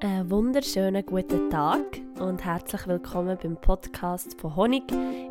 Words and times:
Einen 0.00 0.30
wunderschönen 0.30 1.06
guten 1.06 1.48
Tag 1.48 2.02
und 2.20 2.44
herzlich 2.44 2.86
willkommen 2.86 3.38
beim 3.42 3.56
Podcast 3.56 4.38
von 4.38 4.54
Honig, 4.54 4.82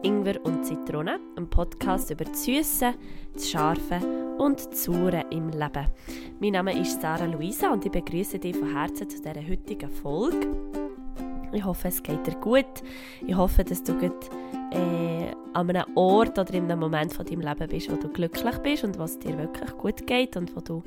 Ingwer 0.01 0.43
und 0.43 0.65
Zitrone, 0.65 1.19
einem 1.35 1.47
Podcast 1.47 2.09
über 2.09 2.25
das 2.25 2.45
Süße, 2.45 2.95
das 3.35 3.47
Scharfe 3.47 3.99
und 4.39 4.65
das 4.65 4.85
Saure 4.85 5.23
im 5.29 5.49
Leben. 5.49 5.85
Mein 6.39 6.53
Name 6.53 6.81
ist 6.81 6.99
Sarah 6.99 7.25
Luisa 7.25 7.71
und 7.71 7.85
ich 7.85 7.91
begrüße 7.91 8.39
dich 8.39 8.57
von 8.57 8.75
Herzen 8.75 9.07
zu 9.07 9.21
dieser 9.21 9.35
heutigen 9.47 9.91
Folge. 9.91 10.47
Ich 11.53 11.63
hoffe, 11.63 11.89
es 11.89 12.01
geht 12.01 12.25
dir 12.25 12.35
gut. 12.35 12.81
Ich 13.27 13.35
hoffe, 13.35 13.63
dass 13.63 13.83
du 13.83 13.93
gut, 13.93 14.31
äh, 14.71 15.31
an 15.53 15.69
einem 15.69 15.85
Ort 15.95 16.39
oder 16.39 16.53
in 16.55 16.63
einem 16.63 16.79
Moment 16.79 17.13
von 17.13 17.23
deinem 17.23 17.41
Leben 17.41 17.69
bist, 17.69 17.91
wo 17.91 17.97
du 17.97 18.07
glücklich 18.09 18.57
bist 18.57 18.83
und 18.83 18.97
was 18.97 19.19
dir 19.19 19.37
wirklich 19.37 19.77
gut 19.77 20.07
geht 20.07 20.35
und 20.35 20.55
wo 20.55 20.59
du 20.59 20.81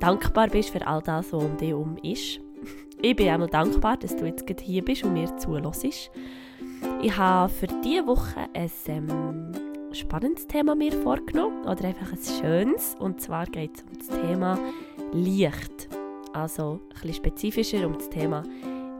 dankbar 0.00 0.48
bist 0.48 0.70
für 0.70 0.86
all 0.86 1.02
das, 1.02 1.30
was 1.34 1.44
um 1.44 1.58
dich 1.58 1.68
herum 1.68 1.98
ist. 2.02 2.40
Ich 3.02 3.16
bin 3.16 3.30
auch 3.30 3.46
dankbar, 3.48 3.96
dass 3.96 4.16
du 4.16 4.26
jetzt 4.26 4.44
hier 4.60 4.84
bist 4.84 5.04
und 5.04 5.14
mir 5.14 5.34
zuhörst. 5.36 6.10
Ich 7.02 7.16
habe 7.16 7.50
für 7.50 7.66
diese 7.66 8.06
Woche 8.06 8.46
ein 8.52 8.70
ähm, 8.86 9.52
spannendes 9.92 10.46
Thema 10.46 10.74
mir 10.74 10.92
vorgenommen 10.92 11.64
oder 11.64 11.84
einfach 11.84 12.12
ein 12.12 12.18
schönes. 12.18 12.94
Und 12.98 13.20
zwar 13.20 13.46
geht 13.46 13.76
es 13.76 13.82
um 13.82 13.98
das 13.98 14.20
Thema 14.20 14.58
Licht. 15.12 15.88
Also 16.32 16.80
bisschen 16.90 17.14
spezifischer 17.14 17.86
um 17.86 17.94
das 17.94 18.10
Thema 18.10 18.42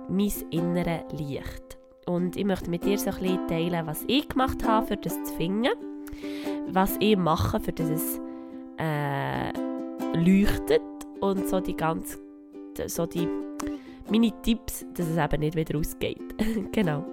mein 0.08 0.33
innere 0.50 1.05
Licht. 1.12 1.78
Und 2.06 2.36
ich 2.36 2.45
möchte 2.45 2.70
mit 2.70 2.84
dir 2.84 2.98
so 2.98 3.11
ein 3.11 3.16
bisschen 3.16 3.48
teilen, 3.48 3.86
was 3.86 4.05
ich 4.08 4.28
gemacht 4.28 4.64
habe, 4.66 4.86
für 4.86 4.97
das 4.97 5.22
zu 5.24 5.34
finden. 5.34 5.72
Was 6.69 6.97
ich 7.00 7.16
mache, 7.16 7.61
für 7.61 7.72
das 7.72 7.88
es 7.88 8.20
äh, 8.78 9.52
leuchtet. 10.16 10.83
Und 11.20 11.48
so 11.48 11.61
die 11.61 11.77
ganz, 11.77 12.19
so 12.86 13.06
die 13.06 13.28
meine 14.11 14.33
Tipps, 14.42 14.86
dass 14.94 15.06
es 15.08 15.16
eben 15.16 15.41
nicht 15.41 15.56
wieder 15.56 15.78
ausgeht. 15.78 16.22
genau. 16.72 17.05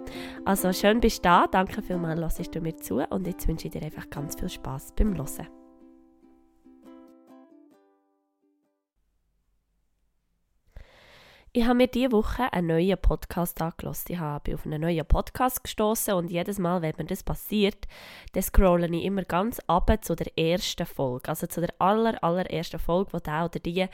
Also 0.45 0.72
schön 0.73 1.00
bist 1.00 1.20
du 1.20 1.30
da, 1.30 1.48
danke 1.48 1.81
vielmals, 1.81 2.40
hörst 2.40 2.56
du 2.56 2.62
mir 2.62 2.76
zu 2.78 2.98
und 3.09 3.28
jetzt 3.28 3.48
wünsche 3.48 3.67
ich 3.67 3.73
dir 3.73 3.84
einfach 3.84 4.09
ganz 4.09 4.36
viel 4.36 4.50
Spaß 4.50 4.94
beim 4.95 5.16
Hören. 5.16 5.56
Ich 11.58 11.66
habe 11.66 11.73
mir 11.73 11.88
diese 11.88 12.11
Woche 12.11 12.53
einen 12.53 12.67
neuen 12.67 13.00
Podcast 13.00 13.59
angelassen. 13.63 14.11
Ich 14.11 14.19
habe 14.19 14.53
auf 14.53 14.67
einen 14.67 14.80
neuen 14.80 15.03
Podcast 15.08 15.63
gestoßen 15.63 16.13
und 16.13 16.30
jedes 16.30 16.59
Mal, 16.59 16.83
wenn 16.83 16.94
mir 17.00 17.05
das 17.05 17.23
passiert, 17.23 17.88
dann 18.33 18.44
scrolle 18.44 18.86
ich 18.86 19.03
immer 19.03 19.23
ganz 19.23 19.59
ab 19.66 19.91
zu 20.02 20.16
der 20.16 20.38
ersten 20.38 20.85
Folge. 20.85 21.30
Also 21.30 21.47
zu 21.47 21.61
der 21.61 21.73
aller, 21.80 22.23
allerersten 22.23 22.78
Folge, 22.78 23.09
die 23.17 23.23
der 23.23 23.45
oder 23.45 23.59
die 23.59 23.88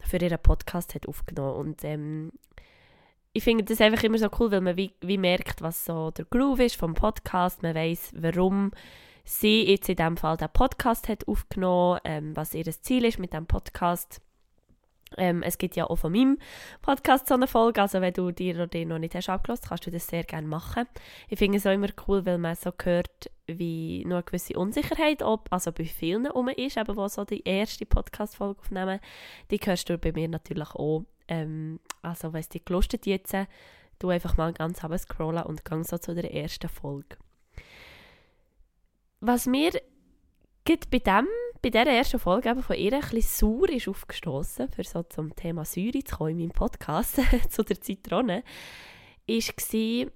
für 0.00 0.16
ihren 0.16 0.40
Podcast 0.40 0.96
hat 0.96 1.06
aufgenommen. 1.06 1.54
Und 1.54 1.84
ähm, 1.84 2.32
ich 3.32 3.44
finde 3.44 3.62
das 3.62 3.80
einfach 3.80 4.02
immer 4.02 4.18
so 4.18 4.28
cool, 4.40 4.50
weil 4.50 4.62
man 4.62 4.76
wie, 4.76 4.92
wie 5.00 5.16
merkt, 5.16 5.62
was 5.62 5.84
so 5.84 6.10
der 6.10 6.24
Groove 6.24 6.62
ist 6.62 6.74
vom 6.74 6.94
Podcast. 6.94 7.62
Man 7.62 7.76
weiß, 7.76 8.10
warum 8.16 8.72
sie 9.22 9.70
jetzt 9.70 9.88
in 9.88 9.94
diesem 9.94 10.16
Fall 10.16 10.36
den 10.36 10.48
Podcast 10.52 11.08
hat 11.08 11.28
aufgenommen, 11.28 12.00
ähm, 12.02 12.34
was 12.34 12.54
ihr 12.54 12.64
Ziel 12.64 13.04
ist 13.04 13.20
mit 13.20 13.32
dem 13.32 13.46
Podcast 13.46 14.20
ähm, 15.16 15.42
es 15.42 15.58
gibt 15.58 15.76
ja 15.76 15.88
auch 15.88 15.96
von 15.96 16.12
meinem 16.12 16.38
Podcast 16.82 17.28
so 17.28 17.34
eine 17.34 17.46
Folge, 17.46 17.80
also 17.80 18.00
wenn 18.00 18.12
du 18.12 18.30
dir 18.30 18.54
oder 18.54 18.66
den 18.66 18.88
noch 18.88 18.98
nicht 18.98 19.14
hast 19.14 19.28
abgelassen, 19.28 19.66
kannst 19.68 19.86
du 19.86 19.90
das 19.90 20.06
sehr 20.06 20.24
gerne 20.24 20.46
machen. 20.46 20.86
Ich 21.28 21.38
finde 21.38 21.58
es 21.58 21.66
auch 21.66 21.72
immer 21.72 21.88
cool, 22.06 22.24
weil 22.26 22.38
man 22.38 22.56
so 22.56 22.72
hört, 22.82 23.30
wie 23.46 24.04
noch 24.04 24.16
eine 24.16 24.22
gewisse 24.22 24.58
Unsicherheit, 24.58 25.22
ob, 25.22 25.52
also 25.52 25.72
bei 25.72 25.84
vielen 25.84 26.30
um 26.30 26.48
ist, 26.48 26.76
eben 26.76 26.96
wo 26.96 27.08
so 27.08 27.24
die 27.24 27.42
erste 27.44 27.86
Podcast-Folge 27.86 28.60
aufnehmen, 28.60 29.00
die 29.50 29.58
hörst 29.58 29.88
du 29.88 29.98
bei 29.98 30.12
mir 30.12 30.28
natürlich 30.28 30.74
auch. 30.74 31.04
Ähm, 31.28 31.80
also 32.02 32.32
wenn 32.32 32.40
es 32.40 32.48
dich 32.48 32.64
gelustet 32.64 33.06
jetzt, 33.06 33.34
du 33.98 34.08
einfach 34.08 34.36
mal 34.36 34.52
ganz 34.52 34.80
scrollen 34.98 35.44
und 35.44 35.64
gang 35.64 35.86
so 35.86 35.98
zu 35.98 36.14
der 36.14 36.32
ersten 36.32 36.68
Folge. 36.68 37.16
Was 39.20 39.46
mir 39.46 39.72
bei 40.90 40.98
dem 40.98 41.26
bei 41.64 41.70
dieser 41.70 41.86
ersten 41.86 42.18
Folge 42.18 42.50
eben 42.50 42.62
von 42.62 42.76
ihr 42.76 42.92
ein 42.92 43.00
bisschen 43.00 43.22
sauer 43.22 43.70
ist 43.70 43.88
aufgestoßen, 43.88 44.68
für 44.68 44.84
so 44.84 45.02
zum 45.04 45.34
Thema 45.34 45.64
Säure 45.64 46.04
zu 46.04 46.16
kommen 46.16 46.32
in 46.32 46.38
meinem 46.38 46.50
Podcast, 46.50 47.18
zu 47.48 47.62
der 47.62 47.80
Zitrone, 47.80 48.44
war, 49.26 50.10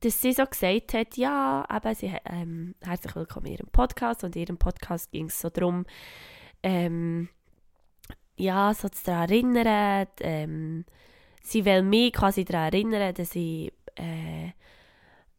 dass 0.00 0.22
sie 0.22 0.32
so 0.32 0.46
gesagt 0.46 0.94
hat, 0.94 1.16
ja, 1.16 1.66
eben, 1.76 1.94
sie, 1.96 2.12
ähm, 2.24 2.76
herzlich 2.82 3.16
willkommen 3.16 3.46
in 3.46 3.52
ihrem 3.54 3.68
Podcast 3.72 4.22
und 4.22 4.36
in 4.36 4.42
ihrem 4.42 4.58
Podcast 4.58 5.10
ging 5.10 5.26
es 5.26 5.40
so 5.40 5.50
darum, 5.50 5.86
ähm, 6.62 7.28
ja, 8.36 8.72
so 8.72 8.88
zu 8.88 9.02
daran 9.06 9.28
erinnern, 9.28 10.06
ähm, 10.20 10.84
sie 11.42 11.64
will 11.64 11.82
mich 11.82 12.12
quasi 12.12 12.44
daran 12.44 12.72
erinnern, 12.72 13.12
dass 13.12 13.34
ich 13.34 13.72
äh, 13.96 14.52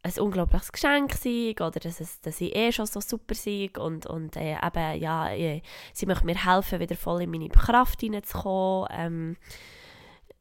ein 0.02 0.18
unglaubliches 0.18 0.72
Geschenk 0.72 1.12
sei 1.14 1.52
oder 1.52 1.78
dass, 1.78 2.00
es, 2.00 2.20
dass 2.20 2.40
ich 2.40 2.54
eh 2.56 2.72
schon 2.72 2.86
so 2.86 3.00
super 3.00 3.34
sei 3.34 3.70
und, 3.78 4.06
und 4.06 4.36
äh, 4.36 4.56
eben, 4.56 5.00
ja, 5.00 5.30
äh, 5.32 5.62
sie 5.92 6.06
möchte 6.06 6.26
mir 6.26 6.44
helfen, 6.44 6.80
wieder 6.80 6.96
voll 6.96 7.22
in 7.22 7.30
meine 7.30 7.48
Kraft 7.48 8.00
hineinzukommen. 8.00 8.88
Ähm, 8.90 9.36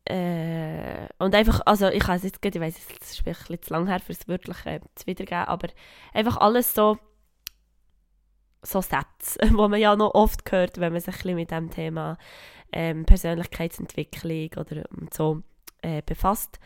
äh, 0.05 1.07
und 1.19 1.35
einfach, 1.35 1.61
also 1.65 1.89
ich 1.89 2.07
weiß 2.07 2.23
jetzt 2.23 2.43
ich 2.43 2.59
weiß 2.59 2.75
es 2.75 3.11
ist 3.11 3.19
ein 3.19 3.33
bisschen 3.33 3.61
zu 3.61 3.73
lang 3.73 3.87
her, 3.87 3.99
für 3.99 4.13
es 4.13 4.27
wirklich 4.27 4.57
zu 4.95 5.05
wiedergeben, 5.05 5.45
aber 5.45 5.67
einfach 6.13 6.37
alles 6.37 6.73
so 6.73 6.97
so 8.63 8.81
Sätze, 8.81 9.39
die 9.43 9.51
man 9.51 9.79
ja 9.79 9.95
noch 9.95 10.13
oft 10.13 10.51
hört, 10.51 10.79
wenn 10.79 10.93
man 10.93 11.01
sich 11.01 11.15
ein 11.15 11.21
bisschen 11.21 11.35
mit 11.35 11.51
dem 11.51 11.69
Thema 11.69 12.17
ähm, 12.71 13.05
Persönlichkeitsentwicklung 13.05 14.49
oder 14.57 14.83
so 15.11 15.43
äh, 15.81 16.01
befasst. 16.05 16.59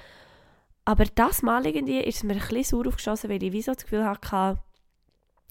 Aber 0.86 1.06
das 1.06 1.42
Mal 1.42 1.66
irgendwie 1.66 2.00
ist 2.00 2.24
mir 2.24 2.34
ein 2.34 2.40
bisschen 2.40 2.64
sauer 2.64 2.88
aufgeschossen, 2.88 3.30
weil 3.30 3.42
ich 3.42 3.52
wie 3.52 3.64
so 3.64 3.74
das 3.74 3.84
Gefühl 3.84 4.06
hatte, 4.06 4.60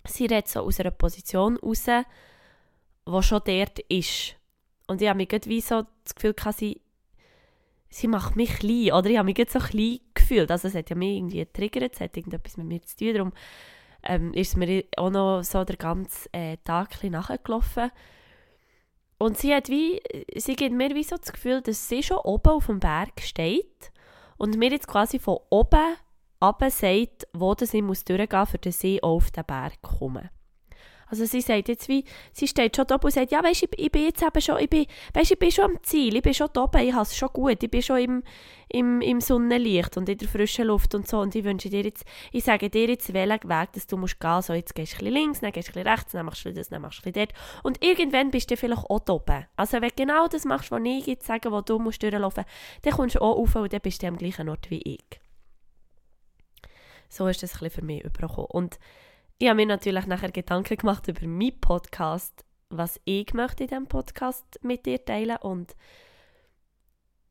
sie 0.07 0.27
redet 0.27 0.49
so 0.49 0.61
aus 0.61 0.79
einer 0.79 0.93
Position 0.93 1.57
raus, 1.57 1.87
die 1.87 3.23
schon 3.23 3.43
dort 3.45 3.79
ist. 3.89 4.37
Und 4.87 5.03
ich 5.03 5.09
habe 5.09 5.17
mich 5.17 5.31
wie 5.47 5.61
so 5.61 5.85
das 6.05 6.15
Gefühl 6.15 6.35
gehabt, 6.35 6.59
sie, 6.59 6.81
sie 7.89 8.07
macht 8.07 8.37
mich 8.37 8.59
klein, 8.59 8.93
oder 8.93 9.11
ich 9.11 9.19
habe 9.19 9.27
mich 9.27 9.51
so 9.51 9.59
klein 9.59 9.99
gefühlt. 10.15 10.51
Also 10.53 10.69
es 10.69 10.75
hat 10.77 10.91
ja 10.91 10.97
mich 10.97 11.17
irgendwie 11.17 11.39
getriggert, 11.39 11.95
es 11.95 12.01
hat 12.01 12.17
irgendetwas 12.17 12.57
mit 12.57 12.67
mir 12.67 12.83
zu 12.83 12.97
tun, 12.97 13.15
darum 13.15 13.33
ähm, 14.05 14.33
ist 14.35 14.57
mir 14.57 14.85
auch 14.97 15.11
noch 15.11 15.43
so 15.43 15.65
den 15.65 15.79
ganzen 15.79 16.33
äh, 16.33 16.59
Tag 16.65 17.03
ein 17.03 17.11
nachgelaufen. 17.11 17.91
Und 19.19 19.39
sie 19.39 19.55
hat 19.55 19.69
wie, 19.69 20.01
sie 20.37 20.55
gibt 20.55 20.77
mir 20.77 20.95
wie 20.95 21.05
so 21.05 21.17
das 21.17 21.33
Gefühl, 21.33 21.61
dass 21.61 21.89
sie 21.89 22.03
schon 22.05 22.19
oben 22.19 22.51
auf 22.51 22.67
dem 22.67 22.79
Berg 22.79 23.21
steht 23.21 23.91
und 24.37 24.57
mir 24.57 24.71
jetzt 24.71 24.89
quasi 24.89 25.19
von 25.19 25.39
oben 25.51 25.97
ab 26.41 26.63
sagt, 26.69 27.27
wo 27.33 27.53
ich 27.53 27.57
durchgehen 27.59 27.87
muss, 27.87 28.05
dass 28.05 28.85
ich 28.85 29.03
auf 29.03 29.31
den 29.31 29.45
Berg 29.45 29.81
komme. 29.83 30.31
Also 31.09 31.25
sie 31.25 31.41
sagt 31.41 31.69
jetzt 31.69 31.89
wie, 31.89 32.05
sie 32.33 32.49
steht 32.49 32.77
schon 32.77 32.87
da 32.87 32.97
und 32.97 33.11
sagt, 33.11 33.31
ja 33.31 33.43
weisst, 33.43 33.63
ich, 33.63 33.71
ich 33.79 33.93
bin 33.93 34.05
jetzt 34.05 34.23
eben 34.23 34.41
schon, 34.41 34.59
ich 34.59 34.71
bin, 34.71 34.87
weißt, 35.13 35.33
ich 35.33 35.39
bin 35.39 35.51
schon 35.51 35.65
am 35.65 35.83
Ziel, 35.83 36.17
ich 36.17 36.23
bin 36.23 36.35
schon 36.35 36.49
da 36.53 36.65
oben, 36.65 36.81
ich 36.83 36.93
habe 36.93 37.03
es 37.03 37.17
schon 37.17 37.29
gut, 37.33 37.63
ich 37.63 37.71
bin 37.71 37.83
schon 37.83 37.99
im, 37.99 38.23
im, 38.69 39.01
im 39.01 39.21
Sonnenlicht 39.21 39.97
und 39.97 40.09
in 40.09 40.19
der 40.19 40.29
frischen 40.29 40.67
Luft 40.67 40.95
und 40.95 41.07
so 41.07 41.21
und 41.21 41.35
ich 41.35 41.45
wünsche 41.45 41.71
dir 41.71 41.83
jetzt, 41.83 42.05
ich 42.33 42.45
sage 42.45 42.71
dir 42.71 42.89
jetzt, 42.89 43.13
welchen 43.13 43.49
Weg 43.49 43.73
dass 43.73 43.87
du 43.87 43.97
musst 43.97 44.19
gehen, 44.21 44.43
so 44.43 44.53
jetzt 44.53 44.75
gehst 44.75 45.01
du 45.01 45.07
ein 45.07 45.13
links, 45.13 45.41
dann 45.41 45.53
gehst 45.53 45.75
du 45.75 45.81
ein 45.81 45.87
rechts, 45.87 46.13
dann 46.13 46.27
machst 46.27 46.45
du 46.45 46.53
das, 46.53 46.69
dann 46.69 46.83
machst 46.83 47.05
du 47.05 47.13
dort 47.13 47.33
und 47.63 47.83
irgendwann 47.85 48.31
bist 48.31 48.51
du 48.51 48.57
vielleicht 48.57 48.85
auch 48.89 49.01
da 49.01 49.15
oben. 49.15 49.47
Also 49.57 49.81
wenn 49.81 49.91
du 49.91 49.95
genau 49.95 50.27
das 50.29 50.45
machst, 50.45 50.71
was 50.71 50.83
ich 50.85 51.07
jetzt 51.07 51.27
sage, 51.27 51.53
wo 51.53 51.61
du 51.61 51.79
musst 51.79 52.03
durchlaufen, 52.03 52.45
dann 52.83 52.93
kommst 52.93 53.17
du 53.17 53.21
auch 53.21 53.37
rauf 53.37 53.55
und 53.55 53.73
dann 53.73 53.81
bist 53.81 54.03
du 54.03 54.07
am 54.07 54.17
gleichen 54.17 54.49
Ort 54.49 54.71
wie 54.71 54.83
ich. 54.83 55.21
So 57.09 57.29
ist 57.29 57.43
das 57.43 57.55
ein 57.55 57.59
bisschen 57.61 57.71
für 57.71 57.87
mich 57.87 58.05
übergekommen. 58.05 58.51
Und 58.51 58.79
ich 59.39 59.49
habe 59.49 59.57
mir 59.57 59.67
natürlich 59.67 60.07
nachher 60.07 60.31
Gedanken 60.31 60.77
gemacht 60.77 61.09
über 61.09 61.27
meinen 61.27 61.61
Podcast, 61.61 62.45
was 62.69 63.01
ich 63.05 63.33
möchte 63.35 63.65
in 63.65 63.69
diesem 63.69 63.87
Podcast 63.87 64.61
mit 64.63 64.87
dir 64.87 65.05
teilen 65.05 65.37
und 65.39 65.75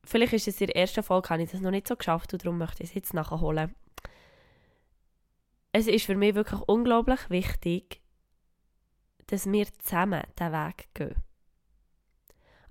vielleicht 0.03 0.33
ist 0.33 0.47
es 0.47 0.61
in 0.61 0.67
der 0.67 0.75
ersten 0.75 1.03
Folge, 1.03 1.29
habe 1.29 1.43
ich 1.43 1.51
das 1.51 1.61
noch 1.61 1.71
nicht 1.71 1.87
so 1.87 1.95
geschafft 1.95 2.33
und 2.33 2.43
darum 2.43 2.57
möchte 2.57 2.83
ich 2.83 2.89
es 2.89 2.95
jetzt 2.95 3.13
nachholen. 3.13 3.73
Es 5.71 5.87
ist 5.87 6.05
für 6.05 6.15
mich 6.15 6.35
wirklich 6.35 6.61
unglaublich 6.67 7.29
wichtig, 7.29 8.01
dass 9.27 9.51
wir 9.51 9.65
zusammen 9.79 10.21
den 10.39 10.51
Weg 10.51 10.89
gehen. 10.93 11.15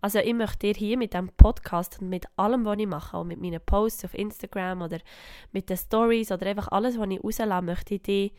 Also 0.00 0.18
ich 0.18 0.34
möchte 0.34 0.58
dir 0.58 0.74
hier 0.74 0.98
mit 0.98 1.12
diesem 1.12 1.28
Podcast 1.28 2.00
und 2.00 2.08
mit 2.08 2.26
allem, 2.36 2.64
was 2.64 2.78
ich 2.78 2.86
mache, 2.86 3.16
auch 3.16 3.24
mit 3.24 3.40
meinen 3.40 3.60
Posts 3.64 4.06
auf 4.06 4.14
Instagram 4.14 4.82
oder 4.82 4.98
mit 5.52 5.70
den 5.70 5.76
Stories 5.76 6.32
oder 6.32 6.46
einfach 6.46 6.68
alles, 6.68 6.98
was 6.98 7.08
ich 7.08 7.22
rauslasse, 7.22 7.62
möchte 7.62 7.94
ich 7.94 8.02
dir 8.02 8.30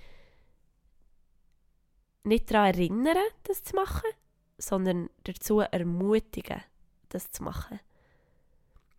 nicht 2.24 2.52
daran 2.52 2.74
erinnern, 2.74 3.18
das 3.44 3.64
zu 3.64 3.76
machen, 3.76 4.10
sondern 4.58 5.10
dazu 5.24 5.60
ermutigen, 5.60 6.62
das 7.10 7.32
zu 7.32 7.44
machen. 7.44 7.80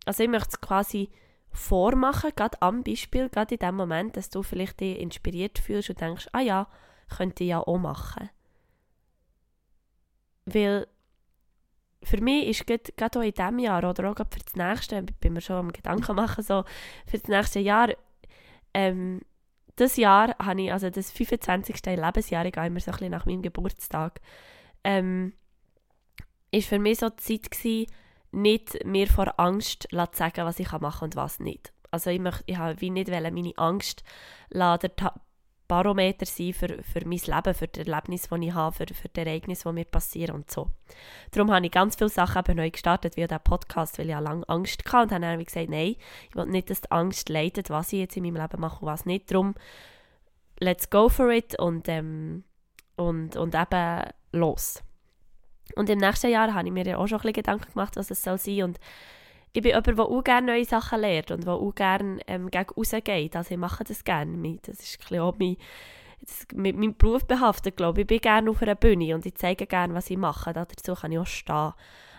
Also 0.05 0.23
ich 0.23 0.29
möchte 0.29 0.49
es 0.51 0.61
quasi 0.61 1.09
vormachen, 1.51 2.31
gerade 2.35 2.61
am 2.61 2.83
Beispiel, 2.83 3.29
gerade 3.29 3.55
in 3.55 3.59
dem 3.59 3.75
Moment, 3.75 4.17
dass 4.17 4.29
du 4.29 4.43
vielleicht 4.43 4.79
dich 4.79 4.99
inspiriert 4.99 5.57
fühlst 5.57 5.89
und 5.89 6.01
denkst, 6.01 6.27
ah 6.33 6.41
ja, 6.41 6.67
könnte 7.09 7.43
ich 7.43 7.49
ja 7.51 7.59
auch 7.59 7.77
machen. 7.77 8.29
Weil 10.45 10.87
für 12.03 12.21
mich 12.21 12.47
ist 12.47 12.67
gerade 12.97 13.19
auch 13.19 13.23
in 13.23 13.31
diesem 13.31 13.59
Jahr 13.59 13.89
oder 13.89 14.11
auch 14.11 14.15
für 14.15 14.39
das 14.39 14.55
nächste, 14.55 14.99
ich 14.99 15.15
bin 15.15 15.33
mir 15.33 15.41
schon 15.41 15.55
am 15.55 15.71
Gedanken 15.71 16.15
machen, 16.15 16.43
so 16.43 16.63
für 17.07 17.17
das 17.17 17.27
nächste 17.27 17.59
Jahr, 17.59 17.89
ähm, 18.73 19.21
das 19.75 19.97
Jahr 19.97 20.35
habe 20.39 20.61
ich, 20.61 20.71
also 20.71 20.89
das 20.89 21.11
25. 21.11 21.85
Lebensjahr, 21.85 22.45
ich 22.45 22.53
gehe 22.53 22.67
immer 22.67 22.79
so 22.79 22.91
ein 22.91 23.11
nach 23.11 23.25
meinem 23.25 23.41
Geburtstag, 23.41 24.21
ähm, 24.83 25.33
ist 26.51 26.69
für 26.69 26.79
mich 26.79 26.99
so 26.99 27.09
die 27.09 27.15
Zeit 27.17 27.51
gewesen, 27.51 27.91
nicht 28.31 28.85
mir 28.85 29.07
vor 29.07 29.39
Angst 29.39 29.87
zu 29.89 29.97
sagen, 30.13 30.45
was 30.45 30.59
ich 30.59 30.71
machen 30.71 31.05
und 31.05 31.15
was 31.15 31.39
nicht. 31.39 31.73
Also 31.91 32.09
ich, 32.09 32.19
möchte, 32.19 32.43
ich 32.47 32.57
wie 32.57 32.89
nicht 32.89 33.09
meine 33.09 33.53
Angst 33.57 34.03
der 34.77 34.95
Barometer 35.67 36.25
sein 36.25 36.53
für, 36.53 36.83
für 36.83 37.05
mein 37.05 37.19
Leben, 37.19 37.53
für 37.53 37.67
das 37.67 37.87
Erlebnis, 37.87 38.27
das 38.29 38.39
ich 38.39 38.53
habe, 38.53 38.75
für, 38.75 38.85
für 38.93 39.09
die 39.09 39.19
Ereignisse, 39.19 39.69
die 39.69 39.73
mir 39.73 39.85
passieren 39.85 40.35
und 40.35 40.51
so. 40.51 40.69
Darum 41.31 41.51
habe 41.51 41.65
ich 41.65 41.71
ganz 41.71 41.95
viele 41.95 42.09
Sachen 42.09 42.55
neu 42.55 42.69
gestartet, 42.69 43.17
wie 43.17 43.25
der 43.25 43.39
Podcast, 43.39 43.97
weil 43.97 44.09
ich 44.09 44.19
lange 44.19 44.47
Angst 44.47 44.83
hatte 44.85 45.03
und 45.03 45.11
habe 45.11 45.21
dann 45.21 45.43
gesagt, 45.43 45.69
nein, 45.69 45.95
ich 46.29 46.35
will 46.35 46.45
nicht, 46.45 46.69
dass 46.69 46.81
die 46.81 46.91
Angst 46.91 47.29
leitet, 47.29 47.69
was 47.69 47.93
ich 47.93 47.99
jetzt 47.99 48.17
in 48.17 48.23
meinem 48.23 48.41
Leben 48.41 48.61
mache 48.61 48.81
und 48.81 48.87
was 48.87 49.05
nicht. 49.05 49.31
Darum, 49.31 49.55
let's 50.59 50.89
go 50.89 51.09
for 51.09 51.31
it 51.31 51.57
und, 51.59 51.87
ähm, 51.89 52.43
und, 52.95 53.35
und 53.35 53.55
eben 53.55 54.03
los. 54.31 54.83
Und 55.75 55.89
im 55.89 55.99
nächsten 55.99 56.29
Jahr 56.29 56.53
habe 56.53 56.67
ich 56.67 56.73
mir 56.73 56.85
ja 56.85 56.97
auch 56.97 57.07
schon 57.07 57.17
ein 57.17 57.21
bisschen 57.21 57.33
Gedanken 57.33 57.71
gemacht, 57.71 57.95
was 57.95 58.11
es 58.11 58.21
soll 58.21 58.37
sein 58.37 58.63
und 58.63 58.79
ich 59.55 59.61
bin 59.61 59.71
jemand, 59.71 59.87
der 59.87 59.99
auch 59.99 60.23
gerne 60.23 60.47
neue 60.47 60.65
Sachen 60.65 60.99
lernt 60.99 61.31
und 61.31 61.45
der 61.45 61.53
auch 61.53 61.73
gerne 61.73 62.19
ähm, 62.27 62.51
gegen 62.51 62.69
rausgeht. 62.75 63.35
Also 63.35 63.51
ich 63.53 63.57
mache 63.57 63.85
das 63.85 64.03
gerne. 64.03 64.59
Das 64.63 64.79
ist 64.79 64.99
auch 65.13 65.35
mein, 65.39 65.55
das, 66.19 66.45
mit 66.53 66.75
meinem 66.75 66.95
Beruf 66.97 67.25
behaftet, 67.25 67.77
glaube 67.77 68.01
ich. 68.01 68.03
Ich 68.03 68.07
bin 68.07 68.19
gerne 68.19 68.49
auf 68.49 68.61
einer 68.61 68.75
Bühne 68.75 69.15
und 69.15 69.25
ich 69.25 69.35
zeige 69.35 69.65
gerne, 69.65 69.93
was 69.93 70.09
ich 70.09 70.17
mache. 70.17 70.51
Dazu 70.51 70.93
kann 70.93 71.13
ich 71.13 71.19
auch 71.19 71.25
stehen. 71.25 71.71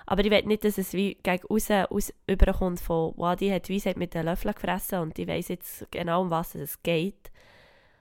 Aber 0.06 0.24
ich 0.24 0.30
will 0.30 0.42
nicht, 0.44 0.64
dass 0.64 0.78
es 0.78 0.94
wie 0.94 1.18
gegen 1.22 1.46
raus, 1.46 1.70
aus 1.70 2.14
überkommt 2.26 2.80
von, 2.80 3.12
wow, 3.16 3.36
die 3.36 3.52
hat 3.52 3.68
Weisheit 3.68 3.98
mit 3.98 4.14
den 4.14 4.24
Löffeln 4.24 4.54
gefressen 4.54 5.00
und 5.00 5.18
ich 5.18 5.28
weiß 5.28 5.48
jetzt 5.48 5.90
genau, 5.90 6.22
um 6.22 6.30
was 6.30 6.54
es 6.54 6.82
geht. 6.82 7.30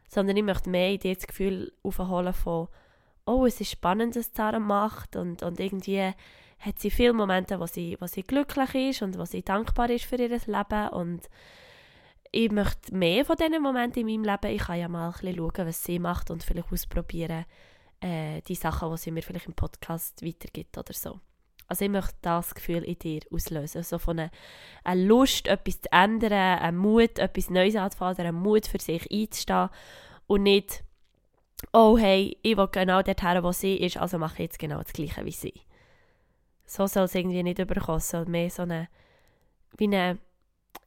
Sondern 0.08 0.38
ich 0.38 0.44
möchte 0.44 0.70
mehr 0.70 0.92
in 0.92 1.14
das 1.14 1.28
Gefühl 1.28 1.74
aufholen 1.84 2.34
von, 2.34 2.70
oh, 3.26 3.46
es 3.46 3.60
ist 3.60 3.72
spannend, 3.72 4.16
was 4.16 4.32
Sarah 4.34 4.60
macht 4.60 5.18
und, 5.18 5.44
und 5.44 5.60
irgendwie 5.60 6.14
hat 6.66 6.80
sie 6.80 6.90
viele 6.90 7.14
Momente, 7.14 7.60
wo 7.60 7.68
sie, 7.68 7.96
wo 8.00 8.08
sie 8.08 8.24
glücklich 8.24 8.74
ist 8.74 9.02
und 9.02 9.18
wo 9.20 9.26
sie 9.26 9.44
dankbar 9.44 9.90
ist 9.90 10.06
für 10.06 10.16
ihr 10.16 10.30
Leben 10.30 10.90
und 10.90 11.30
ich 12.32 12.52
möchte 12.52 12.94
mehr 12.94 13.24
von 13.24 13.38
diesen 13.38 13.62
Momenten 13.62 14.06
in 14.06 14.22
meinem 14.22 14.34
Leben. 14.34 14.54
Ich 14.54 14.64
kann 14.64 14.80
ja 14.80 14.90
mal 14.90 15.08
ein 15.08 15.12
bisschen 15.14 15.38
schauen, 15.38 15.68
was 15.68 15.84
sie 15.84 16.00
macht 16.00 16.32
und 16.32 16.44
vielleicht 16.44 16.72
ausprobieren, 16.72 17.46
äh, 18.02 18.42
die 18.42 18.56
Sachen, 18.56 18.92
die 18.92 18.98
sie 18.98 19.12
mir 19.12 19.22
vielleicht 19.22 19.46
im 19.46 19.54
Podcast 19.54 20.26
weitergibt 20.26 20.78
oder 20.78 20.94
so. 20.94 21.20
Also 21.68 21.86
ich 21.86 21.92
möchte 21.92 22.16
das 22.22 22.54
Gefühl 22.54 22.84
in 22.84 23.00
dir 23.00 23.22
auslösen, 23.32 23.84
so 23.84 24.00
von 24.00 24.20
einer, 24.20 24.32
einer 24.84 25.02
Lust, 25.02 25.48
etwas 25.48 25.82
zu 25.82 25.92
ändern, 25.92 26.60
ein 26.60 26.76
Mut, 26.76 27.20
etwas 27.20 27.50
Neues 27.50 27.76
anzufangen, 27.76 28.26
ein 28.26 28.36
Mut 28.36 28.68
für 28.68 28.80
sich 28.80 29.10
einzustehen 29.10 29.70
und 30.28 30.44
nicht, 30.44 30.84
oh 31.74 31.98
hey, 31.98 32.38
ich 32.42 32.58
will 32.58 32.68
genau 32.72 33.02
dorthin, 33.02 33.44
wo 33.44 33.52
sie 33.52 33.78
ist, 33.78 33.98
also 33.98 34.18
mache 34.20 34.34
ich 34.34 34.40
jetzt 34.40 34.60
genau 34.60 34.82
das 34.82 34.94
Gleiche 34.94 35.26
wie 35.26 35.32
sie 35.32 35.54
so 36.66 36.88
soll 36.88 37.06
es 37.06 37.16
irgendwie 37.16 37.44
nicht 37.44 37.60
überkommen. 37.60 38.00
Es 38.00 38.10
soll 38.10 38.26
mehr 38.26 38.50
so 38.50 38.64
eine, 38.64 38.88
wie 39.78 39.86
eine, 39.86 40.20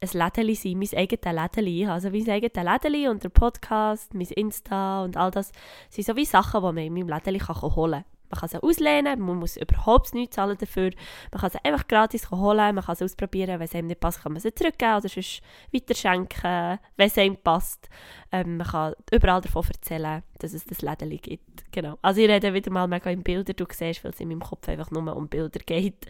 ein 0.00 0.08
Lädeli 0.12 0.54
sein, 0.54 0.78
mein 0.78 0.88
eigenes 0.94 1.24
Lädeli. 1.24 1.86
Also 1.86 2.10
mein 2.10 2.28
eigenes 2.28 2.54
Lädeli 2.54 3.08
und 3.08 3.24
der 3.24 3.28
Podcast, 3.30 4.14
mein 4.14 4.26
Insta 4.28 5.04
und 5.04 5.16
all 5.16 5.30
das 5.30 5.52
sind 5.90 6.06
so 6.06 6.16
wie 6.16 6.24
Sachen, 6.24 6.60
die 6.60 6.66
man 6.66 6.78
in 6.78 6.94
meinem 6.94 7.08
Lädeli 7.08 7.38
holen 7.40 7.92
kann. 7.92 8.04
Man 8.30 8.40
kann 8.40 8.48
sie 8.48 8.62
auslehnen, 8.62 9.20
man 9.20 9.36
muss 9.36 9.56
überhaupt 9.56 10.14
nichts 10.14 10.36
zahlen 10.36 10.56
dafür. 10.58 10.90
Man 11.32 11.40
kann 11.40 11.50
sie 11.50 11.64
einfach 11.64 11.88
gratis 11.88 12.30
holen, 12.30 12.74
man 12.74 12.84
kann 12.84 12.96
sie 12.96 13.04
ausprobieren. 13.04 13.58
Wenn 13.58 13.66
es 13.66 13.74
einem 13.74 13.88
nicht 13.88 14.00
passt, 14.00 14.22
kann 14.22 14.32
man 14.32 14.40
sie 14.40 14.54
zurückgeben 14.54 14.96
oder 14.96 15.08
sonst 15.08 15.42
weiterschenken, 15.72 16.78
wenn 16.96 17.06
es 17.06 17.18
einem 17.18 17.36
passt. 17.36 17.88
Ähm, 18.30 18.58
man 18.58 18.66
kann 18.66 18.94
überall 19.10 19.40
davon 19.40 19.64
erzählen, 19.66 20.22
dass 20.38 20.52
es 20.52 20.64
das 20.64 20.82
Läden 20.82 21.10
gibt. 21.10 21.72
Genau. 21.72 21.98
Also 22.02 22.20
ich 22.20 22.28
rede 22.28 22.52
wieder 22.52 22.70
mal 22.70 22.86
mega 22.86 23.10
in 23.10 23.22
Bildern, 23.22 23.56
du 23.56 23.64
siehst, 23.70 24.04
weil 24.04 24.12
es 24.12 24.20
in 24.20 24.28
meinem 24.28 24.40
Kopf 24.40 24.68
einfach 24.68 24.90
nur 24.90 25.16
um 25.16 25.28
Bilder 25.28 25.60
geht. 25.60 26.06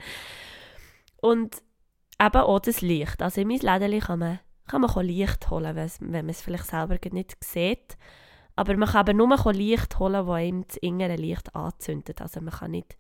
Und 1.21 1.63
eben 2.21 2.41
auch 2.41 2.61
das 2.61 2.81
Licht. 2.81 3.23
Also 3.23 3.41
in 3.41 3.49
mein 3.49 3.59
Läden 3.59 4.01
kann 4.01 4.19
man, 4.19 4.41
kann 4.67 4.81
man 4.81 5.07
Licht 5.07 5.51
holen, 5.51 5.77
wenn 5.77 6.11
man 6.11 6.29
es 6.29 6.43
vielleicht 6.43 6.67
selber 6.67 6.99
nicht 7.13 7.37
sieht. 7.43 7.97
Aber 8.59 8.77
man 8.77 8.89
kann 8.89 9.07
eben 9.07 9.19
nur 9.19 9.53
Licht 9.53 10.01
holen, 10.01 10.27
das 10.27 10.35
einem 10.35 10.67
das 10.67 10.77
innere 10.79 11.15
Licht 11.15 11.55
anzündet. 11.55 12.21
Also 12.21 12.41
man 12.41 12.53
kann 12.53 12.73
nicht 12.73 12.97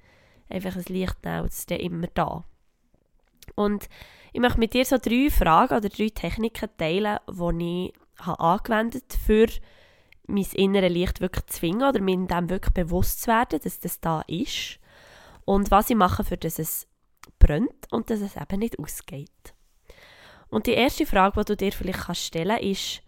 einfach 0.48 0.76
ein 0.76 0.84
Licht 0.86 1.16
nehmen 1.24 1.40
und 1.40 1.48
ist 1.48 1.68
dann 1.68 1.80
immer 1.80 2.06
da. 2.14 2.44
Und 3.56 3.88
ich 4.32 4.40
möchte 4.40 4.60
mit 4.60 4.72
dir 4.72 4.84
so 4.84 4.98
drei 4.98 5.28
Fragen 5.30 5.76
oder 5.76 5.88
drei 5.88 6.10
Techniken 6.10 6.68
teilen, 6.78 7.18
die 7.28 7.86
ich 7.88 8.24
habe 8.24 8.38
angewendet 8.38 9.02
habe, 9.12 9.20
für 9.24 9.46
mein 10.28 10.46
innere 10.54 10.86
Licht 10.86 11.20
wirklich 11.20 11.46
zu 11.46 11.58
zwingen 11.58 11.88
oder 11.88 12.00
mir 12.00 12.24
dem 12.24 12.50
wirklich 12.50 12.74
bewusst 12.74 13.22
zu 13.22 13.26
werden, 13.26 13.58
dass 13.60 13.80
das 13.80 13.98
da 13.98 14.20
ist. 14.28 14.78
Und 15.44 15.72
was 15.72 15.90
ich 15.90 15.96
mache, 15.96 16.22
für 16.22 16.36
dass 16.36 16.60
es 16.60 16.86
brennt 17.40 17.90
und 17.90 18.10
dass 18.10 18.20
es 18.20 18.36
eben 18.36 18.60
nicht 18.60 18.78
ausgeht. 18.78 19.54
Und 20.50 20.68
die 20.68 20.74
erste 20.74 21.04
Frage, 21.04 21.40
die 21.40 21.46
du 21.46 21.56
dir 21.56 21.72
vielleicht 21.72 22.16
stellen 22.16 22.58
kannst, 22.58 22.62
ist, 22.62 23.02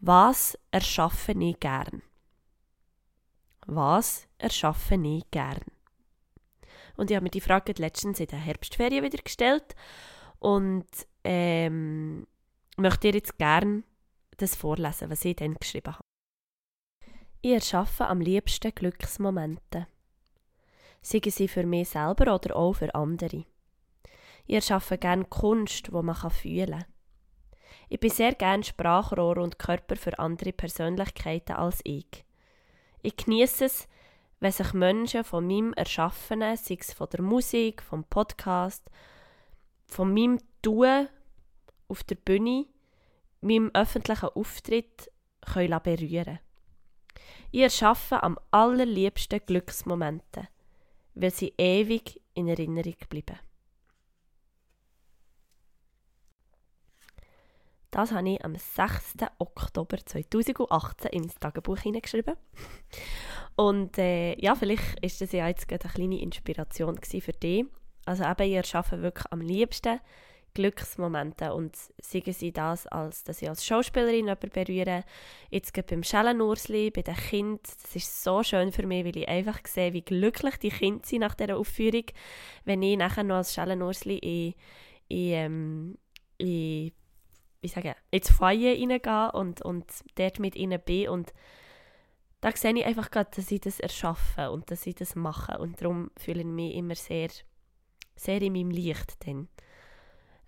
was 0.00 0.58
erschaffe 0.70 1.32
ich 1.32 1.60
gern? 1.60 2.02
Was 3.66 4.26
erschaffe 4.38 4.94
ich 4.94 5.30
gern? 5.30 5.60
Und 6.96 7.10
ich 7.10 7.16
habe 7.16 7.24
mir 7.24 7.30
die 7.30 7.40
Frage 7.40 7.72
letztens 7.76 8.20
in 8.20 8.26
der 8.26 8.38
Herbstferien 8.38 9.04
wieder 9.04 9.22
gestellt 9.22 9.74
und 10.38 10.86
ähm, 11.24 12.26
möchte 12.76 13.10
dir 13.10 13.18
jetzt 13.18 13.38
gern 13.38 13.84
das 14.38 14.56
vorlesen, 14.56 15.10
was 15.10 15.24
ich 15.24 15.36
dann 15.36 15.54
geschrieben 15.54 15.92
habe. 15.92 16.04
Ich 17.42 17.52
erschaffe 17.52 18.06
am 18.06 18.20
liebsten 18.20 18.74
Glücksmomente. 18.74 19.86
Seien 21.02 21.30
sie 21.30 21.48
für 21.48 21.64
mich 21.64 21.90
selber 21.90 22.34
oder 22.34 22.56
auch 22.56 22.74
für 22.74 22.94
andere. 22.94 23.44
Ich 24.46 24.54
erschaffe 24.54 24.98
gern 24.98 25.28
Kunst, 25.30 25.88
die 25.88 25.92
man 25.92 26.14
fühlen 26.30 26.70
kann. 26.70 26.84
Ich 27.92 27.98
bin 27.98 28.08
sehr 28.08 28.36
gern 28.36 28.62
Sprachrohr 28.62 29.38
und 29.38 29.58
Körper 29.58 29.96
für 29.96 30.16
andere 30.20 30.52
Persönlichkeiten 30.52 31.56
als 31.56 31.80
ich. 31.82 32.24
Ich 33.02 33.16
genieße 33.16 33.64
es, 33.64 33.88
wenn 34.38 34.52
sich 34.52 34.72
Menschen 34.72 35.24
von 35.24 35.44
meinem 35.44 35.72
Erschaffenen, 35.72 36.56
sei 36.56 36.78
es 36.78 36.92
von 36.92 37.08
der 37.10 37.20
Musik, 37.20 37.82
vom 37.82 38.04
Podcast, 38.04 38.88
von 39.86 40.14
meinem 40.14 40.38
Tun 40.62 41.08
auf 41.88 42.04
der 42.04 42.14
Bühne, 42.14 42.66
meinem 43.40 43.72
öffentlichen 43.74 44.28
Auftritt 44.28 45.10
können 45.40 45.82
berühren 45.82 46.38
Ich 47.50 47.60
erschaffe 47.60 48.22
am 48.22 48.38
allerliebsten 48.52 49.40
Glücksmomente, 49.44 50.46
weil 51.16 51.32
sie 51.32 51.54
ewig 51.58 52.20
in 52.34 52.46
Erinnerung 52.46 52.94
bleiben. 53.08 53.40
Das 57.90 58.12
habe 58.12 58.28
ich 58.30 58.44
am 58.44 58.54
6. 58.54 59.14
Oktober 59.38 59.98
2018 60.04 61.10
ins 61.10 61.34
Tagebuch 61.34 61.78
hineingeschrieben. 61.78 62.36
Und 63.56 63.98
äh, 63.98 64.38
ja, 64.40 64.54
vielleicht 64.54 65.00
ist 65.00 65.20
das 65.20 65.32
ja 65.32 65.48
jetzt 65.48 65.70
eine 65.70 65.78
kleine 65.78 66.20
Inspiration 66.20 66.98
für 67.02 67.32
dich. 67.32 67.64
Also 68.06 68.24
eben, 68.24 68.48
ihr 68.50 68.64
schafft 68.64 68.92
wirklich 68.92 69.26
am 69.30 69.40
liebsten 69.40 70.00
Glücksmomente 70.54 71.52
und 71.54 71.76
sagen 72.00 72.32
sie 72.32 72.52
das, 72.52 72.86
als 72.86 73.22
dass 73.24 73.42
ich 73.42 73.48
als 73.48 73.64
Schauspielerin 73.64 74.26
jemanden 74.26 74.50
berühre. 74.50 75.04
Jetzt 75.50 75.72
geht 75.74 75.88
beim 75.88 76.02
Schellenursli, 76.02 76.90
bei 76.90 77.02
den 77.02 77.14
Kindern, 77.14 77.60
das 77.62 77.94
ist 77.94 78.22
so 78.22 78.42
schön 78.42 78.72
für 78.72 78.86
mich, 78.86 79.04
weil 79.04 79.16
ich 79.16 79.28
einfach 79.28 79.58
sehe, 79.66 79.92
wie 79.92 80.02
glücklich 80.02 80.56
die 80.56 80.70
Kinder 80.70 81.06
sind 81.06 81.20
nach 81.20 81.34
dieser 81.34 81.56
Aufführung. 81.56 82.04
Wenn 82.64 82.82
ich 82.82 82.96
nachher 82.96 83.24
noch 83.24 83.36
als 83.36 83.54
Schellenursli 83.54 84.18
in, 84.18 84.54
in, 85.08 85.32
ähm, 85.32 85.98
in 86.38 86.92
wie 87.60 87.68
sagen, 87.68 87.94
ins 88.10 88.30
Feuer 88.30 88.74
reingehen 88.74 89.30
und, 89.30 89.62
und 89.62 89.84
dort 90.14 90.38
mit 90.38 90.56
ihnen 90.56 90.80
bin. 90.80 91.08
Und 91.08 91.32
da 92.40 92.50
sehe 92.56 92.74
ich 92.74 92.84
einfach 92.84 93.10
gerade, 93.10 93.30
dass 93.34 93.46
sie 93.46 93.60
das 93.60 93.80
erschaffen 93.80 94.48
und 94.48 94.70
dass 94.70 94.82
sie 94.82 94.94
das 94.94 95.14
machen. 95.14 95.56
Und 95.56 95.80
darum 95.80 96.10
fühle 96.16 96.40
ich 96.40 96.46
mich 96.46 96.74
immer 96.74 96.94
sehr, 96.94 97.28
sehr 98.16 98.40
in 98.40 98.52
meinem 98.52 98.70
Licht. 98.70 99.26
Dann. 99.26 99.48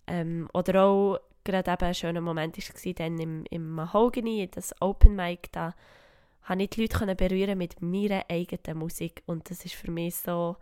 Ähm, 0.06 0.48
oder 0.54 0.84
auch 0.84 1.18
gerade 1.44 1.70
eben 1.70 1.84
ein 1.84 1.94
schöner 1.94 2.20
Moment 2.20 2.56
war 2.56 2.92
dann 2.94 3.18
im, 3.18 3.44
im 3.50 3.70
Mahogany, 3.70 4.48
das 4.50 4.74
Open 4.80 5.16
Mic, 5.16 5.48
da 5.52 5.74
konnte 6.46 6.64
ich 6.64 6.70
die 6.70 6.82
Leute 6.82 7.14
berühren 7.14 7.58
mit 7.58 7.80
meiner 7.82 8.24
eigenen 8.28 8.78
Musik. 8.78 9.22
Und 9.26 9.50
das 9.50 9.64
ist 9.64 9.74
für 9.74 9.90
mich 9.90 10.16
so 10.16 10.56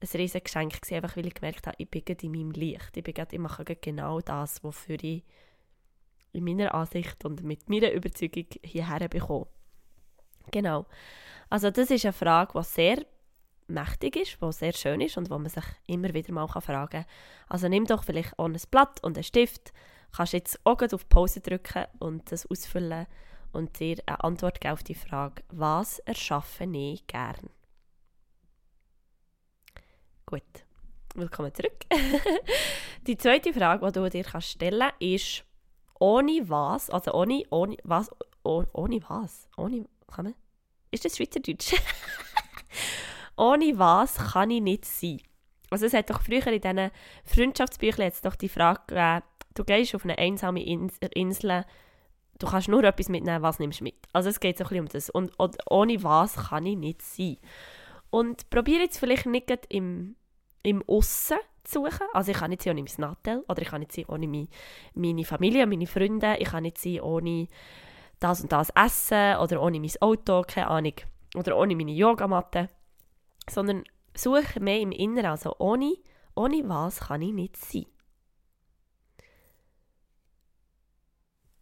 ein 0.00 0.08
riesiges 0.20 0.44
Geschenk, 0.44 0.92
einfach 0.92 1.16
weil 1.16 1.26
ich 1.26 1.34
gemerkt 1.34 1.66
habe, 1.66 1.76
ich 1.78 1.90
bin 1.90 2.02
in 2.04 2.32
meinem 2.32 2.50
Licht. 2.50 2.96
Ich, 2.96 3.04
bin 3.04 3.14
grad, 3.14 3.32
ich 3.32 3.38
mache 3.38 3.64
genau 3.64 4.20
das, 4.20 4.62
wofür 4.64 5.02
ich 5.02 5.22
in 6.34 6.44
meiner 6.44 6.74
Ansicht 6.74 7.24
und 7.24 7.42
mit 7.42 7.68
meiner 7.68 7.92
Überzeugung 7.92 8.46
hierher 8.62 9.08
bekommen. 9.08 9.46
Genau. 10.50 10.86
Also 11.48 11.70
das 11.70 11.90
ist 11.90 12.04
eine 12.04 12.12
Frage, 12.12 12.52
die 12.58 12.64
sehr 12.64 13.06
mächtig 13.66 14.16
ist, 14.16 14.40
was 14.40 14.58
sehr 14.58 14.72
schön 14.72 15.00
ist 15.00 15.16
und 15.16 15.30
wo 15.30 15.38
man 15.38 15.48
sich 15.48 15.64
immer 15.86 16.12
wieder 16.12 16.32
mal 16.32 16.46
fragen 16.48 16.90
kann. 16.90 17.04
Also 17.48 17.68
nimm 17.68 17.86
doch 17.86 18.04
vielleicht 18.04 18.38
auch 18.38 18.46
ein 18.46 18.58
Blatt 18.70 19.02
und 19.02 19.16
einen 19.16 19.24
Stift, 19.24 19.72
kannst 20.14 20.32
jetzt 20.32 20.60
auch 20.64 20.80
auf 20.80 21.08
Pause 21.08 21.40
drücken 21.40 21.86
und 21.98 22.30
das 22.30 22.46
ausfüllen 22.46 23.06
und 23.52 23.78
dir 23.78 23.96
eine 24.06 24.22
Antwort 24.22 24.60
geben 24.60 24.74
auf 24.74 24.82
die 24.82 24.94
Frage, 24.94 25.42
was 25.48 26.00
erschaffe 26.00 26.64
ich 26.64 27.06
gern? 27.06 27.50
Gut, 30.26 30.42
willkommen 31.14 31.54
zurück. 31.54 31.84
die 33.06 33.16
zweite 33.16 33.52
Frage, 33.52 33.86
die 33.86 33.92
du 33.92 34.10
dir 34.10 34.40
stellen 34.40 34.80
kannst, 34.80 35.02
ist, 35.02 35.44
ohne 36.00 36.48
was, 36.48 36.90
also 36.90 37.12
ohne, 37.12 37.44
ohne 37.50 37.76
was, 37.84 38.10
oh, 38.42 38.64
ohne 38.72 39.00
was, 39.08 39.48
ohne, 39.56 39.86
kann 40.12 40.26
man, 40.26 40.34
ist 40.90 41.04
das 41.04 41.16
Schweizerdeutsch? 41.16 41.74
ohne 43.36 43.78
was 43.78 44.16
kann 44.16 44.50
ich 44.50 44.62
nicht 44.62 44.84
sein? 44.84 45.20
Also 45.70 45.86
es 45.86 45.94
hat 45.94 46.10
doch 46.10 46.22
früher 46.22 46.46
in 46.46 46.60
diesen 46.60 46.90
Freundschaftsbüchern 47.24 48.04
jetzt 48.04 48.24
doch 48.24 48.36
die 48.36 48.48
Frage 48.48 48.80
gegeben, 48.86 49.22
du 49.54 49.64
gehst 49.64 49.94
auf 49.94 50.04
eine 50.04 50.18
einsame 50.18 50.62
Insel, 50.64 51.64
du 52.38 52.46
kannst 52.46 52.68
nur 52.68 52.84
etwas 52.84 53.08
mitnehmen, 53.08 53.42
was 53.42 53.58
nimmst 53.58 53.80
du 53.80 53.84
mit? 53.84 53.96
Also 54.12 54.28
es 54.28 54.40
geht 54.40 54.58
so 54.58 54.64
ein 54.64 54.80
um 54.80 54.88
das. 54.88 55.10
Und, 55.10 55.38
und 55.38 55.56
ohne 55.70 56.02
was 56.02 56.36
kann 56.36 56.66
ich 56.66 56.76
nicht 56.76 57.02
sein? 57.02 57.38
Und 58.10 58.50
probiere 58.50 58.82
jetzt 58.82 58.98
vielleicht 58.98 59.26
nicht 59.26 59.50
im, 59.68 60.16
im 60.62 60.82
Aussen 60.86 61.38
zu 61.64 61.84
suchen. 61.84 62.06
Also 62.12 62.30
ich 62.30 62.36
kann 62.36 62.50
nicht 62.50 62.62
sein 62.62 62.72
ohne 62.72 62.82
mein 62.82 63.08
Nattel 63.08 63.44
oder 63.48 63.62
ich 63.62 63.68
kann 63.68 63.80
nicht 63.80 63.92
sein 63.92 64.04
ohne 64.08 64.28
meine, 64.28 64.48
meine 64.94 65.24
Familie, 65.24 65.66
meine 65.66 65.86
Freunde. 65.86 66.36
Ich 66.38 66.48
kann 66.48 66.62
nicht 66.62 66.78
sein 66.78 67.00
ohne 67.00 67.48
das 68.20 68.42
und 68.42 68.52
das 68.52 68.70
Essen 68.70 69.36
oder 69.36 69.60
ohne 69.62 69.80
mein 69.80 69.90
Auto, 70.00 70.42
keine 70.42 70.68
Ahnung. 70.68 70.94
Oder 71.34 71.56
ohne 71.56 71.74
meine 71.76 71.92
Yogamatte. 71.92 72.68
Sondern 73.48 73.84
suche 74.16 74.60
mehr 74.60 74.80
im 74.80 74.92
Inneren. 74.92 75.30
Also 75.30 75.56
ohne, 75.58 75.96
ohne 76.34 76.68
was 76.68 77.00
kann 77.00 77.22
ich 77.22 77.32
nicht 77.32 77.56
sein. 77.56 77.86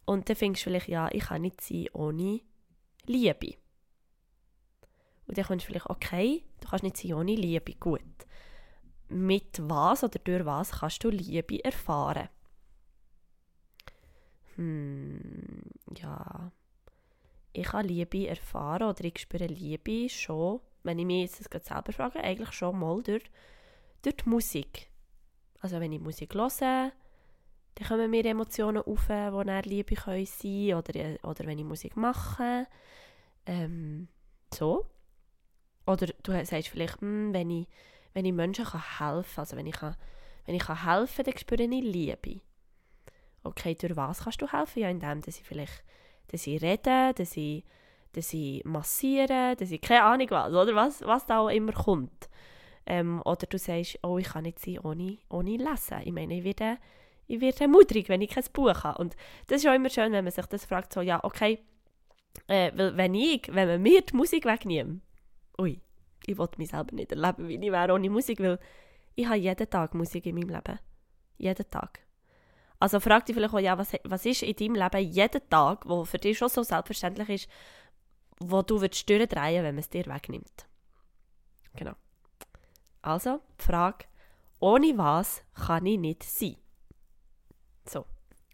Und 0.05 0.29
dann 0.29 0.35
findest 0.35 0.65
du 0.65 0.69
vielleicht, 0.69 0.89
ja, 0.89 1.09
ich 1.11 1.23
kann 1.23 1.41
nicht 1.41 1.61
sein 1.61 1.87
ohne 1.93 2.41
Liebe. 3.05 3.55
Und 5.27 5.37
dann 5.37 5.45
kommst 5.45 5.65
du 5.65 5.67
vielleicht, 5.67 5.89
okay, 5.89 6.43
du 6.59 6.67
kannst 6.67 6.83
nicht 6.83 6.97
sein 6.97 7.13
ohne 7.13 7.35
Liebe, 7.35 7.73
gut. 7.75 8.01
Mit 9.13 9.59
was 9.61 10.03
oder 10.03 10.19
durch 10.19 10.45
was 10.45 10.71
kannst 10.71 11.03
du 11.03 11.09
Liebe 11.09 11.63
erfahren? 11.63 12.29
Hm, 14.55 15.61
ja. 15.97 16.51
Ich 17.53 17.65
kann 17.65 17.87
Liebe 17.87 18.27
erfahren 18.27 18.89
oder 18.89 19.03
ich 19.05 19.19
spüre 19.19 19.45
Liebe 19.45 20.09
schon, 20.09 20.59
wenn 20.83 20.99
ich 20.99 21.05
mich 21.05 21.21
jetzt 21.21 21.53
das 21.53 21.65
selber 21.65 21.93
frage, 21.93 22.19
eigentlich 22.19 22.51
schon 22.51 22.79
mal 22.79 23.01
durch, 23.03 23.23
durch 24.01 24.15
die 24.15 24.29
Musik. 24.29 24.89
Also 25.61 25.79
wenn 25.79 25.91
ich 25.91 26.01
Musik 26.01 26.33
höre, 26.33 26.49
dann 27.75 27.87
kommen 27.87 28.09
mir 28.09 28.25
Emotionen 28.25 28.83
auf, 28.83 29.07
die 29.07 29.45
dann 29.45 29.63
Liebe 29.63 29.95
können 29.95 30.25
sein 30.25 30.73
oder, 30.73 31.23
oder 31.23 31.45
wenn 31.45 31.59
ich 31.59 31.65
Musik 31.65 31.95
mache. 31.95 32.67
Ähm, 33.45 34.07
so. 34.53 34.85
Oder 35.85 36.07
du 36.23 36.45
sagst 36.45 36.69
vielleicht, 36.69 37.01
hm, 37.01 37.33
wenn, 37.33 37.49
ich, 37.49 37.67
wenn 38.13 38.25
ich 38.25 38.33
Menschen 38.33 38.65
kann 38.65 38.99
helfen 38.99 39.35
kann, 39.35 39.41
also 39.41 39.57
wenn 39.57 39.67
ich, 39.67 39.75
kann, 39.75 39.95
wenn 40.45 40.55
ich 40.55 40.63
kann 40.63 40.83
helfen 40.83 41.25
dann 41.25 41.37
spüre 41.37 41.63
ich 41.63 41.69
Liebe. 41.69 42.41
Okay, 43.43 43.75
durch 43.75 43.95
was 43.95 44.23
kannst 44.23 44.41
du 44.41 44.47
helfen? 44.47 44.79
Ja, 44.79 44.89
indem 44.89 45.21
dass 45.21 45.37
ich 45.37 45.43
vielleicht 45.43 45.83
dass 46.33 46.47
ich 46.47 46.61
rede, 46.61 47.13
dass 47.13 47.37
ich, 47.37 47.63
dass 48.13 48.33
ich 48.33 48.63
massiere, 48.65 49.55
dass 49.55 49.71
ich 49.71 49.81
keine 49.81 50.03
Ahnung 50.03 50.27
was, 50.31 50.51
oder 50.51 50.75
was, 50.75 51.01
was 51.03 51.25
da 51.25 51.39
auch 51.39 51.49
immer 51.49 51.73
kommt. 51.73 52.29
Ähm, 52.85 53.21
oder 53.23 53.45
du 53.47 53.57
sagst, 53.57 53.99
oh, 54.03 54.17
ich 54.17 54.27
kann 54.27 54.43
nicht 54.43 54.59
sein 54.59 54.79
ohne, 54.79 55.17
ohne 55.29 55.57
lesen. 55.57 56.01
Ich 56.03 56.11
meine, 56.11 56.37
ich 56.37 56.43
werde 56.43 56.77
ich 57.27 57.39
werde 57.39 57.61
ermutigt, 57.61 58.09
wenn 58.09 58.21
ich 58.21 58.31
kein 58.31 58.43
Buch 58.51 58.83
habe. 58.83 58.97
Und 58.97 59.15
das 59.47 59.63
ist 59.63 59.67
auch 59.67 59.73
immer 59.73 59.89
schön, 59.89 60.11
wenn 60.11 60.25
man 60.25 60.33
sich 60.33 60.45
das 60.47 60.65
fragt, 60.65 60.91
so, 60.91 61.01
ja, 61.01 61.23
okay, 61.23 61.59
äh, 62.47 62.71
wenn 62.75 63.15
ich, 63.15 63.47
wenn 63.49 63.67
man 63.67 63.81
mir 63.81 64.01
die 64.01 64.15
Musik 64.15 64.45
wegnimmt, 64.45 65.01
ui, 65.57 65.79
ich 66.25 66.37
will 66.37 66.47
mich 66.57 66.69
selber 66.69 66.95
nicht 66.95 67.11
erleben, 67.11 67.47
wie 67.47 67.55
ich 67.55 67.71
wäre 67.71 67.93
ohne 67.93 68.09
Musik, 68.09 68.39
weil 68.39 68.59
ich 69.15 69.25
habe 69.25 69.37
jeden 69.37 69.69
Tag 69.69 69.93
Musik 69.93 70.25
in 70.25 70.35
meinem 70.35 70.49
Leben. 70.49 70.79
Jeden 71.37 71.69
Tag. 71.69 71.99
Also 72.79 72.99
frag 72.99 73.25
dich 73.25 73.35
vielleicht 73.35 73.53
auch, 73.53 73.59
ja, 73.59 73.77
was, 73.77 73.93
was 74.03 74.25
ist 74.25 74.43
in 74.43 74.55
deinem 74.55 74.75
Leben 74.75 75.09
jeden 75.09 75.49
Tag, 75.49 75.87
wo 75.87 76.03
für 76.03 76.17
dich 76.17 76.37
schon 76.37 76.49
so 76.49 76.63
selbstverständlich 76.63 77.29
ist, 77.29 77.49
wo 78.39 78.61
du 78.61 78.81
würdest 78.81 79.07
drehen, 79.07 79.29
wenn 79.63 79.75
man 79.75 79.77
es 79.77 79.89
dir 79.89 80.05
wegnimmt. 80.05 80.67
Genau. 81.75 81.93
Also, 83.01 83.41
die 83.59 83.63
Frage, 83.63 84.05
ohne 84.59 84.97
was 84.97 85.43
kann 85.53 85.85
ich 85.85 85.99
nicht 85.99 86.23
sein? 86.23 86.57
So. 87.85 88.05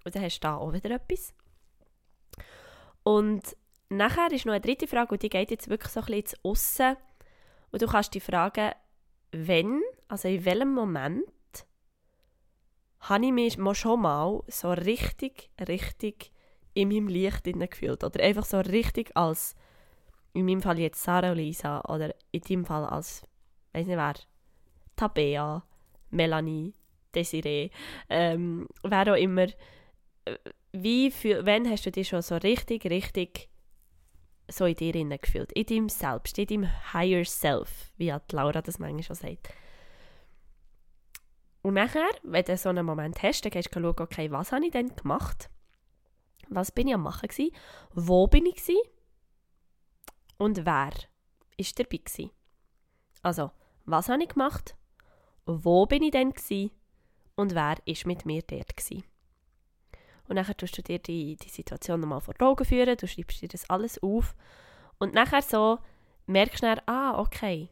Und 0.05 0.15
dann 0.15 0.23
hast 0.23 0.39
du 0.39 0.41
da 0.41 0.57
auch 0.57 0.73
wieder 0.73 0.91
etwas. 0.91 1.33
Und 3.03 3.55
nachher 3.89 4.31
ist 4.31 4.45
noch 4.45 4.53
eine 4.53 4.61
dritte 4.61 4.87
Frage, 4.87 5.13
und 5.13 5.23
die 5.23 5.29
geht 5.29 5.51
jetzt 5.51 5.69
wirklich 5.69 5.91
so 5.91 6.01
ein 6.01 6.05
bisschen 6.05 6.39
Aussen. 6.43 6.97
Und 7.71 7.81
du 7.81 7.87
kannst 7.87 8.13
dich 8.13 8.23
fragen, 8.23 8.71
wenn, 9.31 9.81
also 10.07 10.27
in 10.27 10.45
welchem 10.45 10.73
Moment, 10.73 11.23
habe 13.01 13.25
ich 13.25 13.31
mich 13.31 13.77
schon 13.77 14.01
mal 14.01 14.43
so 14.47 14.71
richtig, 14.71 15.49
richtig 15.67 16.31
in 16.73 16.89
meinem 16.89 17.07
Licht 17.07 17.43
gefühlt. 17.43 18.03
Oder 18.03 18.23
einfach 18.23 18.45
so 18.45 18.59
richtig 18.59 19.15
als, 19.15 19.55
in 20.33 20.45
meinem 20.45 20.61
Fall 20.61 20.79
jetzt 20.79 21.03
Sarah 21.03 21.31
Lisa, 21.31 21.81
oder 21.87 22.13
in 22.31 22.41
deinem 22.41 22.65
Fall 22.65 22.85
als, 22.85 23.23
weiß 23.73 23.87
nicht 23.87 23.97
wer, 23.97 24.15
Tabea, 24.95 25.63
Melanie, 26.09 26.73
Desiree, 27.15 27.69
ähm, 28.09 28.67
wer 28.83 29.13
auch 29.13 29.17
immer, 29.17 29.47
äh, 30.25 30.37
wie 30.71 31.09
für, 31.09 31.45
wann 31.45 31.69
hast 31.69 31.85
du 31.85 31.91
dich 31.91 32.07
schon 32.07 32.21
so 32.21 32.35
richtig, 32.35 32.85
richtig 32.85 33.48
so 34.49 34.65
in 34.65 34.75
dir 34.75 35.17
gefühlt? 35.17 35.51
In 35.53 35.65
deinem 35.65 35.89
Selbst, 35.89 36.37
in 36.37 36.47
deinem 36.47 36.93
Higher 36.93 37.25
Self, 37.25 37.93
wie 37.97 38.11
hat 38.11 38.31
Laura 38.31 38.61
das 38.61 38.79
manchmal 38.79 39.03
schon 39.03 39.15
sagt. 39.15 39.49
Und 41.61 41.73
nachher, 41.73 42.09
wenn 42.23 42.45
du 42.45 42.57
so 42.57 42.69
einen 42.69 42.85
Moment 42.85 43.21
hast, 43.21 43.41
dann 43.41 43.51
gehst 43.51 43.75
du 43.75 43.79
schauen, 43.79 43.99
okay, 43.99 44.31
was 44.31 44.51
habe 44.51 44.65
ich 44.65 44.71
denn 44.71 44.95
gemacht? 44.95 45.49
Was 46.47 46.71
bin 46.71 46.87
ich 46.87 46.93
am 46.93 47.03
machen 47.03 47.27
gewesen? 47.27 47.53
Wo 47.93 48.27
bin 48.27 48.45
ich 48.45 48.55
gewesen? 48.55 48.81
Und 50.37 50.65
wer 50.65 50.91
ist 51.57 51.77
dabei 51.77 51.97
gewesen? 51.97 52.31
Also, 53.21 53.51
was 53.85 54.09
habe 54.09 54.23
ich 54.23 54.29
gemacht? 54.29 54.75
Wo 55.45 55.85
bin 55.85 56.03
ich 56.03 56.11
denn 56.11 56.31
gewesen? 56.31 56.71
und 57.39 57.55
wer 57.55 57.77
ist 57.85 58.05
mit 58.05 58.25
mir 58.25 58.41
dort 58.41 58.75
gewesen. 58.75 59.05
Und 60.29 60.35
dann 60.35 60.45
tust 60.45 60.77
du 60.77 60.83
dir 60.83 60.99
die, 60.99 61.35
die 61.35 61.49
Situation 61.49 61.99
nochmal 61.99 62.21
vor 62.21 62.35
Augen 62.39 62.63
führen, 62.63 62.95
du 62.95 63.07
schreibst 63.07 63.41
dir 63.41 63.47
das 63.47 63.67
alles 63.69 64.01
auf 64.03 64.35
und 64.99 65.13
nachher 65.13 65.41
so 65.41 65.79
merkst 66.27 66.61
du 66.61 66.67
dann, 66.67 66.81
ah, 66.85 67.19
okay. 67.19 67.69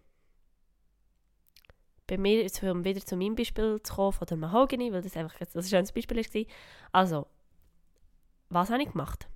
Bei 2.08 2.18
mir, 2.18 2.50
um 2.64 2.84
wieder 2.84 3.06
zu 3.06 3.16
meinem 3.16 3.36
Beispiel 3.36 3.80
zu 3.84 3.94
kommen, 3.94 4.14
von 4.14 4.26
der 4.26 4.38
Mahogany, 4.38 4.92
weil 4.92 5.04
das 5.04 5.16
einfach 5.16 5.40
ein 5.40 5.64
schönes 5.64 5.92
Beispiel 5.92 6.18
war. 6.18 6.46
Also, 6.94 7.28
was 8.50 8.72
habe 8.72 8.82
ich 8.82 8.92
gemacht? 8.92 9.30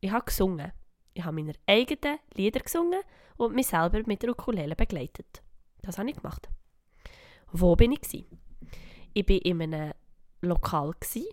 Ich 0.00 0.10
habe 0.10 0.26
gesungen. 0.26 0.72
Ich 1.14 1.24
habe 1.24 1.36
meine 1.36 1.54
eigenen 1.66 2.18
Lieder 2.34 2.60
gesungen 2.60 3.00
und 3.36 3.54
mich 3.54 3.68
selber 3.68 4.02
mit 4.04 4.22
der 4.22 4.30
Ukulele 4.30 4.76
begleitet. 4.76 5.42
Das 5.80 5.96
habe 5.96 6.10
ich 6.10 6.16
gemacht. 6.16 6.48
Wo 7.52 7.74
bin 7.76 7.92
ich? 7.92 8.26
Ich 9.14 9.28
war 9.28 9.46
in 9.46 9.62
einem 9.62 9.92
Lokal, 10.42 10.92
gewesen, 11.00 11.28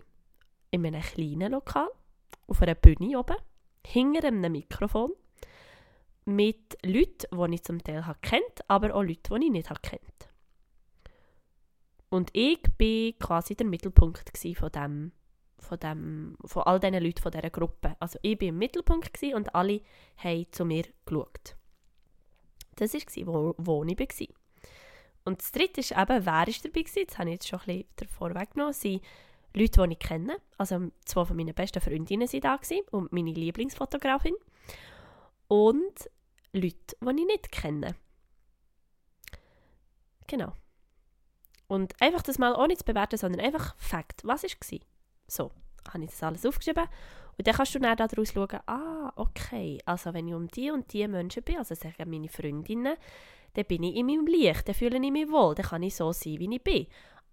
in 0.72 0.86
einem 0.86 1.02
kleinen 1.02 1.52
Lokal, 1.52 1.88
auf 2.48 2.60
einer 2.62 2.74
Bühne 2.74 3.18
oben, 3.18 3.36
hinter 3.86 4.26
einem 4.26 4.52
Mikrofon, 4.52 5.12
mit 6.24 6.76
Leuten, 6.84 7.50
die 7.50 7.54
ich 7.54 7.62
zum 7.62 7.82
Teil 7.82 8.04
kennt, 8.22 8.68
aber 8.68 8.94
auch 8.94 9.02
Leute, 9.02 9.38
die 9.38 9.46
ich 9.46 9.50
nicht 9.50 9.82
kennt. 9.82 10.28
Und 12.08 12.30
ich 12.32 12.62
war 12.62 13.26
quasi 13.26 13.54
der 13.54 13.66
Mittelpunkt 13.66 14.30
von 14.56 14.70
dem, 14.70 15.12
von, 15.58 15.78
dem, 15.78 16.36
von 16.44 16.62
all 16.64 16.80
diesen 16.80 17.02
Leuten 17.02 17.22
von 17.22 17.32
dieser 17.32 17.50
Gruppe. 17.50 17.96
Also 18.00 18.18
ich 18.22 18.40
war 18.40 18.48
im 18.48 18.58
Mittelpunkt 18.58 19.22
und 19.34 19.54
alle 19.54 19.80
haben 20.16 20.46
zu 20.52 20.64
mir 20.64 20.84
geschaut. 21.04 21.56
Das 22.76 22.94
war, 22.94 23.26
wo, 23.26 23.54
wo 23.58 23.84
ich 23.84 23.98
war. 23.98 24.26
Und 25.24 25.40
das 25.40 25.52
dritte 25.52 25.80
ist 25.80 25.92
eben, 25.92 26.26
wer 26.26 26.48
ist 26.48 26.64
dabei? 26.64 26.82
Das 26.82 27.18
habe 27.18 27.30
ich 27.30 27.34
jetzt 27.34 27.48
schon 27.48 27.60
ein 27.60 27.66
bisschen 27.66 27.86
davor 27.96 28.34
weggenommen. 28.34 28.74
Leute, 29.54 29.86
die 29.86 29.92
ich 29.92 29.98
kenne. 29.98 30.36
Also 30.58 30.90
zwei 31.04 31.24
von 31.24 31.36
meinen 31.36 31.54
besten 31.54 31.80
Freundinnen 31.80 32.32
waren 32.32 32.40
da 32.40 32.58
und 32.90 33.12
meine 33.12 33.32
Lieblingsfotografin. 33.32 34.34
Und 35.48 36.10
Leute, 36.52 36.96
die 37.00 37.08
ich 37.08 37.26
nicht 37.26 37.52
kenne. 37.52 37.94
Genau. 40.26 40.52
Und 41.68 41.94
einfach 42.00 42.22
das 42.22 42.38
mal 42.38 42.54
ohne 42.54 42.76
zu 42.76 42.84
bewerten, 42.84 43.16
sondern 43.16 43.40
einfach 43.40 43.74
Fakt. 43.78 44.22
Was 44.24 44.42
war? 44.42 44.78
So, 45.26 45.50
habe 45.90 46.04
ich 46.04 46.10
das 46.10 46.22
alles 46.22 46.46
aufgeschrieben. 46.46 46.84
Und 47.38 47.46
dann 47.46 47.54
kannst 47.54 47.74
du 47.74 47.78
dann 47.78 47.96
daraus 47.96 48.32
schauen, 48.32 48.60
ah, 48.66 49.12
okay, 49.16 49.80
also 49.86 50.12
wenn 50.12 50.28
ich 50.28 50.34
um 50.34 50.48
die 50.48 50.70
und 50.70 50.92
die 50.92 51.08
Menschen 51.08 51.42
bin, 51.42 51.56
also 51.56 51.74
sagen 51.74 52.10
meine 52.10 52.28
Freundinnen, 52.28 52.96
dann 53.54 53.64
bin 53.64 53.82
ich 53.82 53.96
in 53.96 54.06
meinem 54.06 54.26
Licht, 54.26 54.68
dann 54.68 54.74
fühle 54.74 54.98
ich 55.02 55.10
mich 55.10 55.30
wohl, 55.30 55.54
dann 55.54 55.66
kann 55.66 55.82
ich 55.82 55.94
so 55.94 56.12
sein, 56.12 56.38
wie 56.38 56.54
ich 56.54 56.62
bin. 56.62 56.86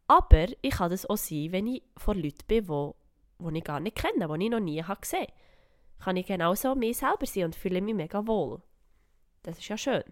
Aber 0.10 0.48
ich 0.64 0.72
kann 0.72 0.90
das 0.90 1.06
auch 1.06 1.18
sein, 1.18 1.52
wenn 1.52 1.68
ich 1.68 1.84
vor 1.96 2.16
Leuten 2.16 2.44
bin, 2.48 2.66
die, 2.66 2.92
die 3.40 3.58
ich 3.60 3.64
gar 3.64 3.80
nicht 3.80 3.96
kenne, 3.96 4.28
die 4.28 4.44
ich 4.44 4.50
noch 4.50 4.60
nie 4.60 4.84
habe 4.84 5.00
gesehen 5.00 5.22
habe. 5.22 5.34
Kann 6.00 6.18
ich 6.18 6.26
genauso 6.26 6.74
mir 6.74 6.96
selber 6.96 7.28
sein 7.28 7.46
und 7.46 7.56
fühle 7.56 7.80
mich 7.80 7.94
mega 7.94 8.26
wohl. 8.26 8.60
Das 9.44 9.60
ist 9.60 9.68
ja 9.68 9.78
schön. 9.78 10.04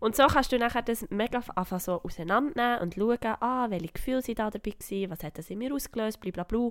Und 0.00 0.16
so 0.16 0.26
kannst 0.26 0.50
du 0.50 0.58
nachher 0.58 0.82
das 0.82 1.08
mega 1.10 1.40
einfach 1.54 1.78
so 1.78 2.02
auseinandernehmen 2.02 2.80
und 2.80 2.94
schauen, 2.94 3.36
ah, 3.38 3.70
welche 3.70 3.92
Gefühle 3.92 4.22
sind 4.22 4.40
da 4.40 4.50
dabei 4.50 4.72
gewesen, 4.72 5.10
was 5.12 5.22
hat 5.22 5.38
das 5.38 5.50
in 5.50 5.58
mir 5.58 5.72
ausgelöst, 5.72 6.18
blablabla. 6.18 6.70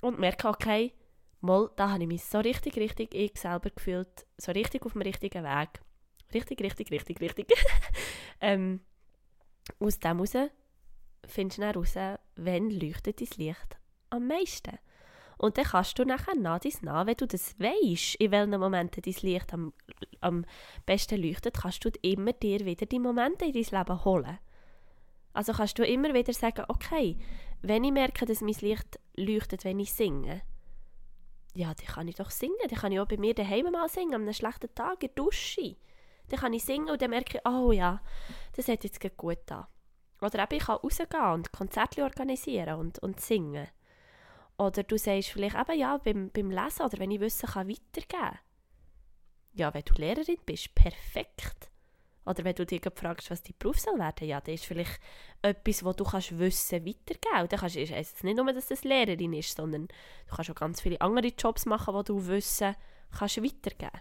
Und 0.00 0.18
merken, 0.18 0.46
okay, 0.46 0.94
mal, 1.42 1.70
da 1.76 1.90
habe 1.90 2.04
ich 2.04 2.08
mich 2.08 2.24
so 2.24 2.38
richtig, 2.38 2.76
richtig 2.76 3.14
ich 3.14 3.38
selber 3.38 3.68
gefühlt, 3.68 4.26
so 4.38 4.50
richtig 4.52 4.86
auf 4.86 4.92
dem 4.94 5.02
richtigen 5.02 5.44
Weg. 5.44 5.68
Richtig, 6.32 6.62
richtig, 6.62 6.90
richtig, 6.90 7.20
richtig. 7.20 7.52
ähm, 8.40 8.80
aus 9.78 9.98
dem 9.98 10.16
heraus 10.16 10.50
findest 11.26 11.58
du 11.58 11.62
heraus, 11.62 11.94
wann 12.36 12.70
leuchtet 12.70 13.20
dein 13.20 13.28
Licht 13.36 13.76
am 14.10 14.26
meisten. 14.26 14.78
Und 15.38 15.58
dann 15.58 15.66
kannst 15.66 15.98
du 15.98 16.04
nachher 16.04 16.34
nach 16.34 16.60
dies 16.60 16.80
nach, 16.82 17.06
wenn 17.06 17.16
du 17.16 17.26
das 17.26 17.58
weißt, 17.58 18.14
in 18.16 18.30
welchen 18.30 18.58
Momenten 18.58 19.02
dein 19.02 19.14
Licht 19.22 19.52
am, 19.52 19.72
am 20.20 20.46
besten 20.86 21.22
leuchtet, 21.22 21.58
kannst 21.60 21.84
du 21.84 21.90
immer 22.02 22.32
dir 22.32 22.64
wieder 22.64 22.86
die 22.86 22.98
Momente 22.98 23.44
in 23.44 23.52
dein 23.52 23.78
Leben 23.78 24.04
holen. 24.04 24.38
Also 25.34 25.52
kannst 25.52 25.78
du 25.78 25.84
immer 25.84 26.14
wieder 26.14 26.32
sagen, 26.32 26.64
okay, 26.68 27.18
wenn 27.60 27.84
ich 27.84 27.92
merke, 27.92 28.24
dass 28.24 28.40
mein 28.40 28.56
Licht 28.60 28.98
leuchtet, 29.16 29.64
wenn 29.64 29.80
ich 29.80 29.92
singe, 29.92 30.40
ja, 31.56 31.74
dann 31.74 31.86
kann 31.86 32.08
ich 32.08 32.16
doch 32.16 32.30
singen. 32.30 32.56
Dann 32.68 32.78
kann 32.78 32.92
ich 32.92 33.00
auch 33.00 33.08
bei 33.08 33.16
mir 33.16 33.34
daheim 33.34 33.70
mal 33.72 33.88
singen, 33.88 34.14
an 34.14 34.22
einem 34.22 34.32
schlechten 34.32 34.74
Tag 34.74 35.02
in 35.02 35.10
der 35.14 35.24
Dusche. 35.24 35.76
Dann 36.28 36.40
kann 36.40 36.52
ich 36.52 36.64
singen 36.64 36.90
und 36.90 37.00
dann 37.00 37.10
merke 37.10 37.38
ich, 37.38 37.46
oh 37.46 37.72
ja, 37.72 38.00
das 38.54 38.68
hat 38.68 38.84
jetzt 38.84 39.00
gut 39.16 39.50
an. 39.50 39.66
Oder 40.20 40.42
eben, 40.44 40.54
ich 40.54 40.64
kann 40.64 40.76
rausgehen 40.76 41.32
und 41.34 41.52
Konzerte 41.52 42.02
organisieren 42.02 42.78
und, 42.78 42.98
und 43.00 43.20
singen. 43.20 43.68
Oder 44.58 44.82
du 44.82 44.96
sagst 44.96 45.30
vielleicht 45.30 45.56
eben, 45.56 45.78
ja, 45.78 45.98
beim, 45.98 46.30
beim 46.30 46.50
Lesen 46.50 46.86
oder 46.86 46.98
wenn 46.98 47.10
ich 47.10 47.20
Wissen 47.20 47.48
kann 47.48 47.68
weitergeben 47.68 48.38
Ja, 49.52 49.72
wenn 49.74 49.84
du 49.84 49.94
Lehrerin 49.94 50.38
bist, 50.46 50.74
perfekt. 50.74 51.70
Oder 52.24 52.42
wenn 52.42 52.54
du 52.56 52.66
dich 52.66 52.82
fragst, 52.94 53.30
was 53.30 53.42
dein 53.42 53.54
Beruf 53.58 53.78
soll 53.78 53.98
werden, 53.98 54.26
ja, 54.26 54.40
das 54.40 54.54
ist 54.54 54.64
vielleicht 54.64 54.98
etwas, 55.42 55.84
wo 55.84 55.92
du 55.92 56.02
kannst 56.02 56.36
Wissen 56.36 56.84
weitergeben. 56.84 57.42
Und 57.42 57.52
dann 57.52 57.60
kannst, 57.60 57.76
ist 57.76 57.92
es 57.92 58.22
nicht 58.24 58.36
nur, 58.36 58.52
dass 58.52 58.66
das 58.66 58.82
Lehrerin 58.82 59.32
ist, 59.32 59.56
sondern 59.56 59.86
du 59.86 60.34
kannst 60.34 60.50
auch 60.50 60.56
ganz 60.56 60.80
viele 60.80 61.00
andere 61.00 61.28
Jobs 61.28 61.66
machen, 61.66 61.94
wo 61.94 62.02
du 62.02 62.26
Wissen 62.26 62.74
kannst 63.16 63.42
weitergeben 63.42 64.00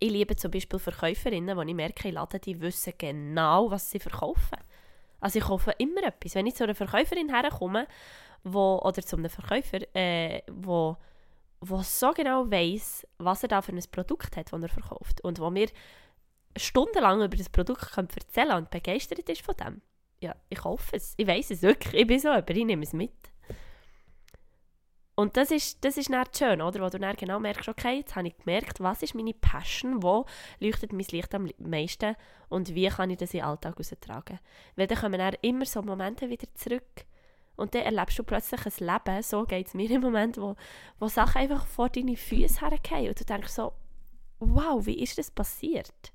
Ich 0.00 0.10
liebe 0.10 0.36
zum 0.36 0.50
Beispiel 0.50 0.78
Verkäuferinnen, 0.78 1.56
wo 1.56 1.62
ich 1.62 1.74
merke, 1.74 2.08
ich 2.08 2.14
lade 2.14 2.38
die 2.40 2.60
wissen 2.60 2.92
genau, 2.98 3.70
was 3.70 3.90
sie 3.90 4.00
verkaufen. 4.00 4.58
Also 5.20 5.38
ich 5.38 5.44
kaufe 5.44 5.72
immer 5.78 6.02
etwas. 6.04 6.34
Wenn 6.34 6.46
ich 6.46 6.54
zu 6.54 6.64
einer 6.64 6.74
Verkäuferin 6.74 7.28
herkomme 7.28 7.86
wo, 8.44 8.80
oder 8.82 9.02
zu 9.02 9.16
einem 9.16 9.30
Verkäufer, 9.30 9.80
äh, 9.94 10.42
wo, 10.50 10.96
wo 11.60 11.82
so 11.82 12.12
genau 12.12 12.50
weiß, 12.50 13.06
was 13.18 13.42
er 13.42 13.48
da 13.48 13.62
für 13.62 13.72
ein 13.72 13.82
Produkt 13.90 14.36
hat, 14.36 14.52
das 14.52 14.62
er 14.62 14.68
verkauft 14.68 15.20
und 15.22 15.40
wo 15.40 15.50
mir 15.50 15.68
stundenlang 16.56 17.22
über 17.22 17.36
das 17.36 17.48
Produkt 17.48 17.92
kann 17.92 18.08
erzählen 18.14 18.56
und 18.56 18.70
begeistert 18.70 19.28
ist 19.28 19.42
von 19.42 19.54
dem. 19.56 19.82
Ja, 20.20 20.34
ich 20.48 20.58
kaufe 20.58 20.96
es. 20.96 21.14
Ich 21.16 21.26
weiß 21.26 21.50
es 21.50 21.62
wirklich. 21.62 21.94
Ich 21.94 22.06
bin 22.06 22.18
so, 22.18 22.28
aber 22.28 22.54
ich 22.54 22.64
nehme 22.64 22.82
es 22.82 22.92
mit. 22.92 23.12
Und 25.18 25.36
das 25.36 25.50
ist, 25.50 25.84
das 25.84 25.96
ist 25.96 26.12
dann 26.12 26.26
schön, 26.32 26.62
oder? 26.62 26.80
Wo 26.80 26.88
du 26.88 26.96
dann 26.96 27.16
genau 27.16 27.40
merkst, 27.40 27.68
okay, 27.68 27.96
jetzt 27.96 28.14
habe 28.14 28.28
ich 28.28 28.38
gemerkt, 28.38 28.78
was 28.78 29.02
ist 29.02 29.16
meine 29.16 29.34
Passion, 29.34 30.00
wo 30.00 30.26
leuchtet 30.60 30.92
mein 30.92 31.06
Licht 31.10 31.34
am 31.34 31.50
meisten 31.58 32.14
und 32.48 32.72
wie 32.72 32.86
kann 32.86 33.10
ich 33.10 33.16
das 33.16 33.34
in 33.34 33.40
den 33.40 33.46
Alltag 33.46 33.80
austragen. 33.80 34.38
Weil 34.76 34.86
dann 34.86 34.98
kommen 34.98 35.18
dann 35.18 35.34
immer 35.42 35.66
so 35.66 35.82
Momente 35.82 36.30
wieder 36.30 36.46
zurück, 36.54 37.04
und 37.56 37.74
dann 37.74 37.82
erlebst 37.82 38.16
du 38.16 38.22
plötzlich 38.22 38.64
ein 38.64 38.86
Leben, 38.86 39.22
so 39.24 39.42
geht 39.42 39.66
es 39.66 39.74
mir 39.74 39.90
im 39.90 40.02
Moment, 40.02 40.38
wo, 40.40 40.54
wo 41.00 41.08
Sachen 41.08 41.42
einfach 41.42 41.66
vor 41.66 41.88
deine 41.88 42.16
Füße 42.16 42.60
hergehen 42.60 43.08
und 43.08 43.18
du 43.18 43.24
denkst 43.24 43.48
so, 43.48 43.72
wow, 44.38 44.86
wie 44.86 45.02
ist 45.02 45.18
das 45.18 45.32
passiert? 45.32 46.12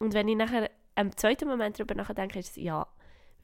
Und 0.00 0.12
wenn 0.12 0.26
ich 0.26 0.34
nachher 0.34 0.72
im 0.96 1.16
zweiten 1.16 1.46
Moment 1.46 1.78
darüber 1.78 1.94
nachdenke, 1.94 2.40
ist 2.40 2.50
es, 2.50 2.56
ja, 2.56 2.84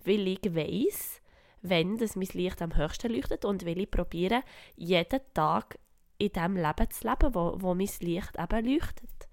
weil 0.04 0.26
ich 0.26 0.40
weiss, 0.52 1.22
wenn 1.68 1.98
das 1.98 2.16
mein 2.16 2.28
Licht 2.32 2.62
am 2.62 2.76
höchsten 2.76 3.12
leuchtet 3.12 3.44
und 3.44 3.64
will 3.64 3.80
ich 3.80 3.90
probieren, 3.90 4.42
jeden 4.76 5.20
Tag 5.34 5.78
in 6.18 6.30
dem 6.30 6.56
Leben 6.56 6.90
zu 6.90 7.08
leben, 7.08 7.34
wo, 7.34 7.56
wo 7.58 7.74
mein 7.74 7.90
Licht 8.00 8.32
eben 8.38 8.66
leuchtet. 8.66 9.28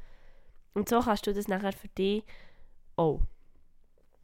Und 0.74 0.90
so 0.90 1.00
kannst 1.02 1.28
du 1.28 1.34
das 1.34 1.48
nachher 1.48 1.74
für 1.74 1.88
dich 1.90 2.24
auch. 2.96 3.22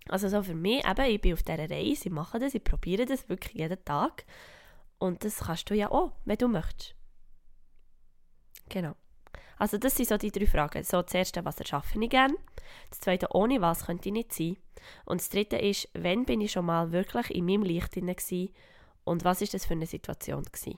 Also 0.07 0.27
so 0.27 0.41
für 0.41 0.55
mich, 0.55 0.85
eben, 0.85 1.05
ich 1.05 1.21
bin 1.21 1.33
auf 1.33 1.43
dieser 1.43 1.69
Reise, 1.69 2.09
ich 2.09 2.11
mache 2.11 2.39
das, 2.39 2.55
ich 2.55 2.63
probiere 2.63 3.05
das 3.05 3.29
wirklich 3.29 3.55
jeden 3.55 3.83
Tag. 3.85 4.25
Und 4.97 5.23
das 5.23 5.37
kannst 5.39 5.69
du 5.69 5.75
ja 5.75 5.91
auch, 5.91 6.13
wenn 6.25 6.37
du 6.37 6.47
möchtest. 6.47 6.95
Genau. 8.69 8.95
Also 9.59 9.77
das 9.77 9.95
sind 9.95 10.07
so 10.07 10.17
die 10.17 10.31
drei 10.31 10.47
Fragen. 10.47 10.83
So 10.83 11.01
das 11.01 11.13
erste, 11.13 11.43
was 11.43 11.59
erschaffe 11.59 12.01
ich 12.01 12.09
gerne? 12.09 12.35
Das 12.89 13.01
zweite, 13.01 13.27
ohne 13.33 13.61
was 13.61 13.85
könnte 13.85 14.07
ich 14.07 14.13
nicht 14.13 14.33
sein? 14.33 14.57
Und 15.05 15.19
das 15.19 15.29
dritte 15.29 15.57
ist, 15.57 15.89
wann 15.93 16.25
bin 16.25 16.39
ich 16.39 16.53
schon 16.53 16.65
mal 16.65 16.91
wirklich 16.93 17.29
in 17.35 17.45
meinem 17.45 17.63
Licht 17.63 17.91
gewesen? 17.91 18.53
Und 19.03 19.25
was 19.25 19.41
ist 19.41 19.53
das 19.53 19.65
für 19.65 19.73
eine 19.73 19.85
Situation 19.85 20.43
gewesen? 20.43 20.77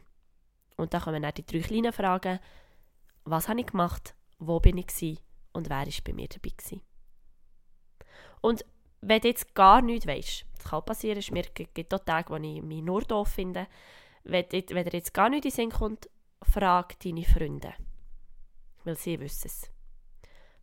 Und 0.77 0.93
dann 0.93 1.01
kommen 1.01 1.21
dann 1.21 1.33
die 1.33 1.45
drei 1.45 1.59
kleinen 1.59 1.93
Fragen. 1.93 2.39
Was 3.23 3.47
habe 3.47 3.59
ich 3.59 3.67
gemacht? 3.67 4.15
Wo 4.39 4.59
bin 4.59 4.79
ich 4.79 4.87
gewesen? 4.87 5.19
Und 5.53 5.69
wer 5.69 5.85
ist 5.85 6.03
bei 6.03 6.13
mir 6.13 6.27
dabei 6.27 6.49
gewesen? 6.49 6.81
Und 8.41 8.65
wenn 9.01 9.21
du 9.21 9.27
jetzt 9.27 9.53
gar 9.53 9.83
nichts 9.83 10.07
weißt, 10.07 10.45
das 10.57 10.69
kann 10.69 10.85
passieren, 10.85 11.19
es 11.19 11.53
gibt 11.53 11.93
auch 11.93 11.99
Tage, 11.99 12.31
wo 12.31 12.37
ich 12.37 12.63
mich 12.63 12.81
nur 12.81 13.01
doof 13.03 13.27
finde, 13.27 13.67
wenn, 14.23 14.45
wenn 14.51 14.85
dir 14.85 14.93
jetzt 14.93 15.13
gar 15.13 15.29
nichts 15.29 15.45
in 15.45 15.51
den 15.51 15.55
Sinn 15.71 15.77
kommt, 15.77 16.09
frag 16.41 16.99
deine 16.99 17.25
Freunde. 17.25 17.73
Weil 18.83 18.97
sie 18.97 19.19
wissen 19.19 19.47
es. 19.47 19.71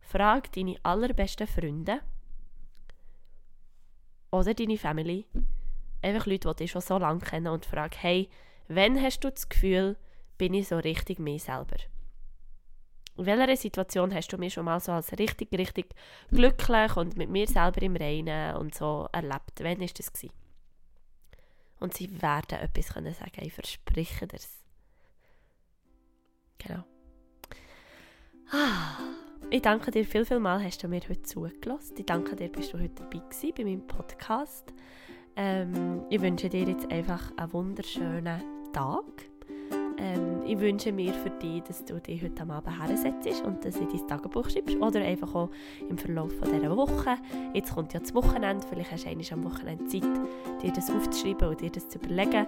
Frag 0.01 0.51
deine 0.53 0.77
allerbesten 0.83 1.47
Freunde 1.47 2.01
oder 4.31 4.53
deine 4.53 4.77
Family, 4.77 5.25
einfach 6.01 6.25
Leute, 6.25 6.49
die 6.49 6.63
dich 6.63 6.71
schon 6.71 6.81
so 6.81 6.97
lange 6.97 7.19
kennen 7.19 7.47
und 7.47 7.65
frag, 7.65 7.95
hey, 8.01 8.29
wann 8.67 9.01
hast 9.01 9.23
du 9.23 9.29
das 9.29 9.49
Gefühl, 9.49 9.97
bin 10.37 10.53
ich 10.53 10.67
so 10.67 10.77
richtig 10.77 11.19
mir 11.19 11.39
selber? 11.39 11.77
In 13.17 13.25
welcher 13.25 13.57
Situation 13.57 14.13
hast 14.13 14.31
du 14.31 14.37
mich 14.37 14.53
schon 14.53 14.65
mal 14.65 14.79
so 14.79 14.93
als 14.93 15.11
richtig, 15.19 15.51
richtig 15.51 15.93
glücklich 16.29 16.95
und 16.95 17.17
mit 17.17 17.29
mir 17.29 17.47
selber 17.47 17.81
im 17.81 17.95
Reinen 17.95 18.55
und 18.55 18.73
so 18.73 19.09
erlebt? 19.11 19.59
Wann 19.59 19.79
war 19.79 19.87
das? 19.87 20.13
Gewesen? 20.13 20.33
Und 21.79 21.93
sie 21.93 22.21
werden 22.21 22.59
etwas 22.59 22.93
können 22.93 23.13
sagen, 23.13 23.41
ich 23.41 23.53
verspreche 23.53 24.27
dir's. 24.27 24.57
Genau. 26.59 26.83
Ich 29.51 29.61
danke 29.61 29.91
dir 29.91 30.05
viel, 30.05 30.25
viel 30.25 30.39
mal, 30.39 30.63
hast 30.63 30.83
du 30.83 30.87
mir 30.87 31.01
heute 31.01 31.21
zugelassen. 31.23 31.95
Ich 31.97 32.05
danke 32.05 32.35
dir, 32.35 32.49
bist 32.49 32.73
du 32.73 32.79
heute 32.79 32.93
dabei 32.95 33.19
gewesen 33.19 33.53
bei 33.55 33.63
meinem 33.63 33.87
Podcast. 33.87 34.73
Ähm, 35.35 36.03
ich 36.09 36.21
wünsche 36.21 36.49
dir 36.49 36.63
jetzt 36.63 36.91
einfach 36.91 37.31
einen 37.37 37.53
wunderschönen 37.53 38.41
Tag 38.73 39.03
ähm, 39.99 40.41
ich 40.45 40.59
wünsche 40.59 40.91
mir 40.91 41.13
für 41.13 41.29
dich, 41.29 41.61
dass 41.63 41.83
du 41.83 41.99
dich 41.99 42.23
heute 42.23 42.41
Abend 42.49 42.87
hersetzt 42.87 43.43
und 43.43 43.63
dass 43.63 43.75
du 43.75 43.85
dein 43.85 44.07
Tagebuch 44.07 44.49
schreibst 44.49 44.77
oder 44.77 45.01
einfach 45.01 45.35
auch 45.35 45.49
im 45.89 45.97
Verlauf 45.97 46.31
von 46.33 46.51
dieser 46.51 46.75
Woche. 46.75 47.17
Jetzt 47.53 47.73
kommt 47.73 47.93
ja 47.93 47.99
das 47.99 48.13
Wochenende, 48.15 48.65
vielleicht 48.67 48.91
hast 48.91 49.05
du 49.05 49.09
einmal 49.09 49.25
am 49.31 49.43
Wochenende 49.43 49.85
Zeit, 49.87 50.03
dir 50.63 50.71
das 50.71 50.89
aufzuschreiben 50.89 51.49
und 51.49 51.61
dir 51.61 51.69
das 51.69 51.89
zu 51.89 51.99
überlegen. 51.99 52.47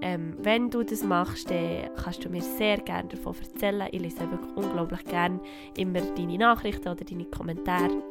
Ähm, 0.00 0.34
wenn 0.42 0.70
du 0.70 0.82
das 0.82 1.02
machst, 1.02 1.50
dann 1.50 1.90
kannst 1.96 2.24
du 2.24 2.28
mir 2.28 2.42
sehr 2.42 2.78
gerne 2.78 3.08
davon 3.08 3.34
erzählen. 3.40 3.88
Ich 3.90 4.00
lese 4.00 4.30
wirklich 4.30 4.56
unglaublich 4.56 5.04
gerne 5.04 5.40
immer 5.76 6.00
deine 6.00 6.38
Nachrichten 6.38 6.88
oder 6.88 7.04
deine 7.04 7.24
Kommentare. 7.24 8.02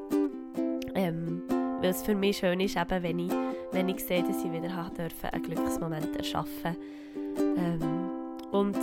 Ähm, 0.96 1.44
weil 1.80 1.92
es 1.92 2.02
für 2.02 2.16
mich 2.16 2.38
schön 2.38 2.60
ist, 2.60 2.76
eben, 2.76 3.04
wenn, 3.04 3.20
ich, 3.20 3.32
wenn 3.72 3.88
ich 3.90 4.04
sehe, 4.04 4.24
dass 4.24 4.44
ich 4.44 4.52
wieder 4.52 4.90
dürfen, 4.98 5.30
einen 5.32 5.44
Glücksmoment 5.44 6.16
erschaffen 6.16 6.76
ähm, 7.38 7.87
und 8.58 8.76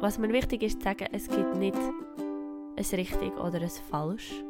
was 0.00 0.18
mir 0.18 0.32
wichtig 0.32 0.64
ist 0.64 0.80
zu 0.80 0.84
sagen, 0.88 1.06
es 1.12 1.28
gibt 1.28 1.54
nicht 1.56 1.76
ein 1.76 2.84
richtig 2.92 3.38
oder 3.38 3.60
ein 3.60 3.68
falsch. 3.68 4.42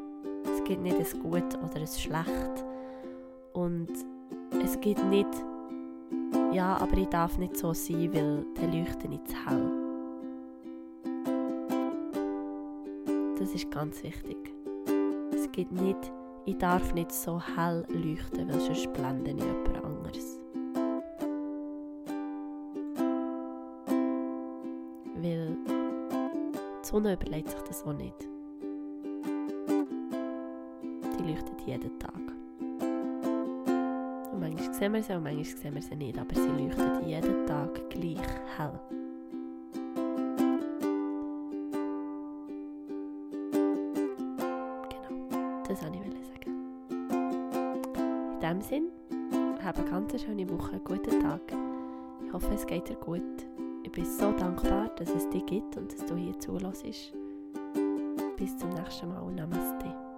Es 0.45 0.65
gibt 0.65 0.83
nicht 0.83 0.97
ein 0.97 1.21
gut 1.21 1.55
oder 1.63 1.81
ein 1.81 1.87
schlecht. 1.87 2.65
Und 3.53 3.91
es 4.65 4.81
gibt 4.81 5.05
nicht, 5.05 5.29
ja, 6.53 6.79
aber 6.79 6.97
ich 6.97 7.09
darf 7.09 7.37
nicht 7.37 7.59
so 7.59 7.75
sein, 7.75 8.15
weil 8.15 8.47
der 8.59 8.69
leuchtet 8.69 9.11
nicht 9.11 9.29
zu 9.29 9.37
hell. 9.47 9.71
Das 13.39 13.53
ist 13.53 13.71
ganz 13.71 14.03
wichtig. 14.03 14.39
Es 15.35 15.51
gibt 15.53 15.73
nicht, 15.73 16.11
ich 16.47 16.57
darf 16.57 16.95
nicht 16.95 17.13
so 17.13 17.39
hell 17.39 17.85
leuchten, 17.89 18.49
weil 18.49 18.61
sonst 18.61 18.91
blende 18.95 19.33
ich 19.33 19.45
jemand 19.45 19.85
anderes. 19.85 20.40
Sonne 26.91 27.13
überlegt 27.13 27.49
sich 27.49 27.61
das 27.61 27.85
auch 27.85 27.93
nicht. 27.93 28.29
Die 31.19 31.23
leuchten 31.23 31.57
jeden 31.65 31.97
Tag. 32.01 32.15
Und 34.33 34.41
manchmal 34.41 34.75
sehen 34.75 34.95
wir 34.95 35.03
sie 35.03 35.13
und 35.13 35.23
manchmal 35.23 35.45
sehen 35.45 35.75
wir 35.75 35.83
sie 35.83 35.95
nicht, 35.95 36.19
aber 36.19 36.35
sie 36.35 36.49
leuchten 36.49 37.07
jeden 37.07 37.47
Tag 37.47 37.91
gleich 37.91 38.19
hell. 38.57 38.81
Genau, 44.89 45.63
das 45.69 45.83
wollte 45.83 45.97
ich 45.97 46.27
sagen. 46.27 46.53
In 48.33 48.41
diesem 48.41 48.63
Sinn, 48.63 48.89
habe 49.63 49.83
eine 49.83 49.91
ganz 49.91 50.21
schöne 50.21 50.51
Woche, 50.51 50.73
einen 50.73 50.83
guten 50.85 51.21
Tag. 51.21 51.43
Ich 52.27 52.33
hoffe, 52.33 52.53
es 52.53 52.67
geht 52.67 52.89
dir 52.89 52.97
gut. 52.97 53.50
Ich 53.91 53.95
bin 53.97 54.07
so 54.07 54.31
dankbar, 54.31 54.89
dass 54.95 55.09
es 55.09 55.29
dich 55.31 55.45
gibt 55.47 55.77
und 55.77 55.93
dass 55.93 56.07
du 56.07 56.15
hier 56.15 56.39
zulässt. 56.39 57.13
Bis 58.37 58.57
zum 58.57 58.71
nächsten 58.71 59.09
Mal. 59.09 59.33
Namaste. 59.33 60.10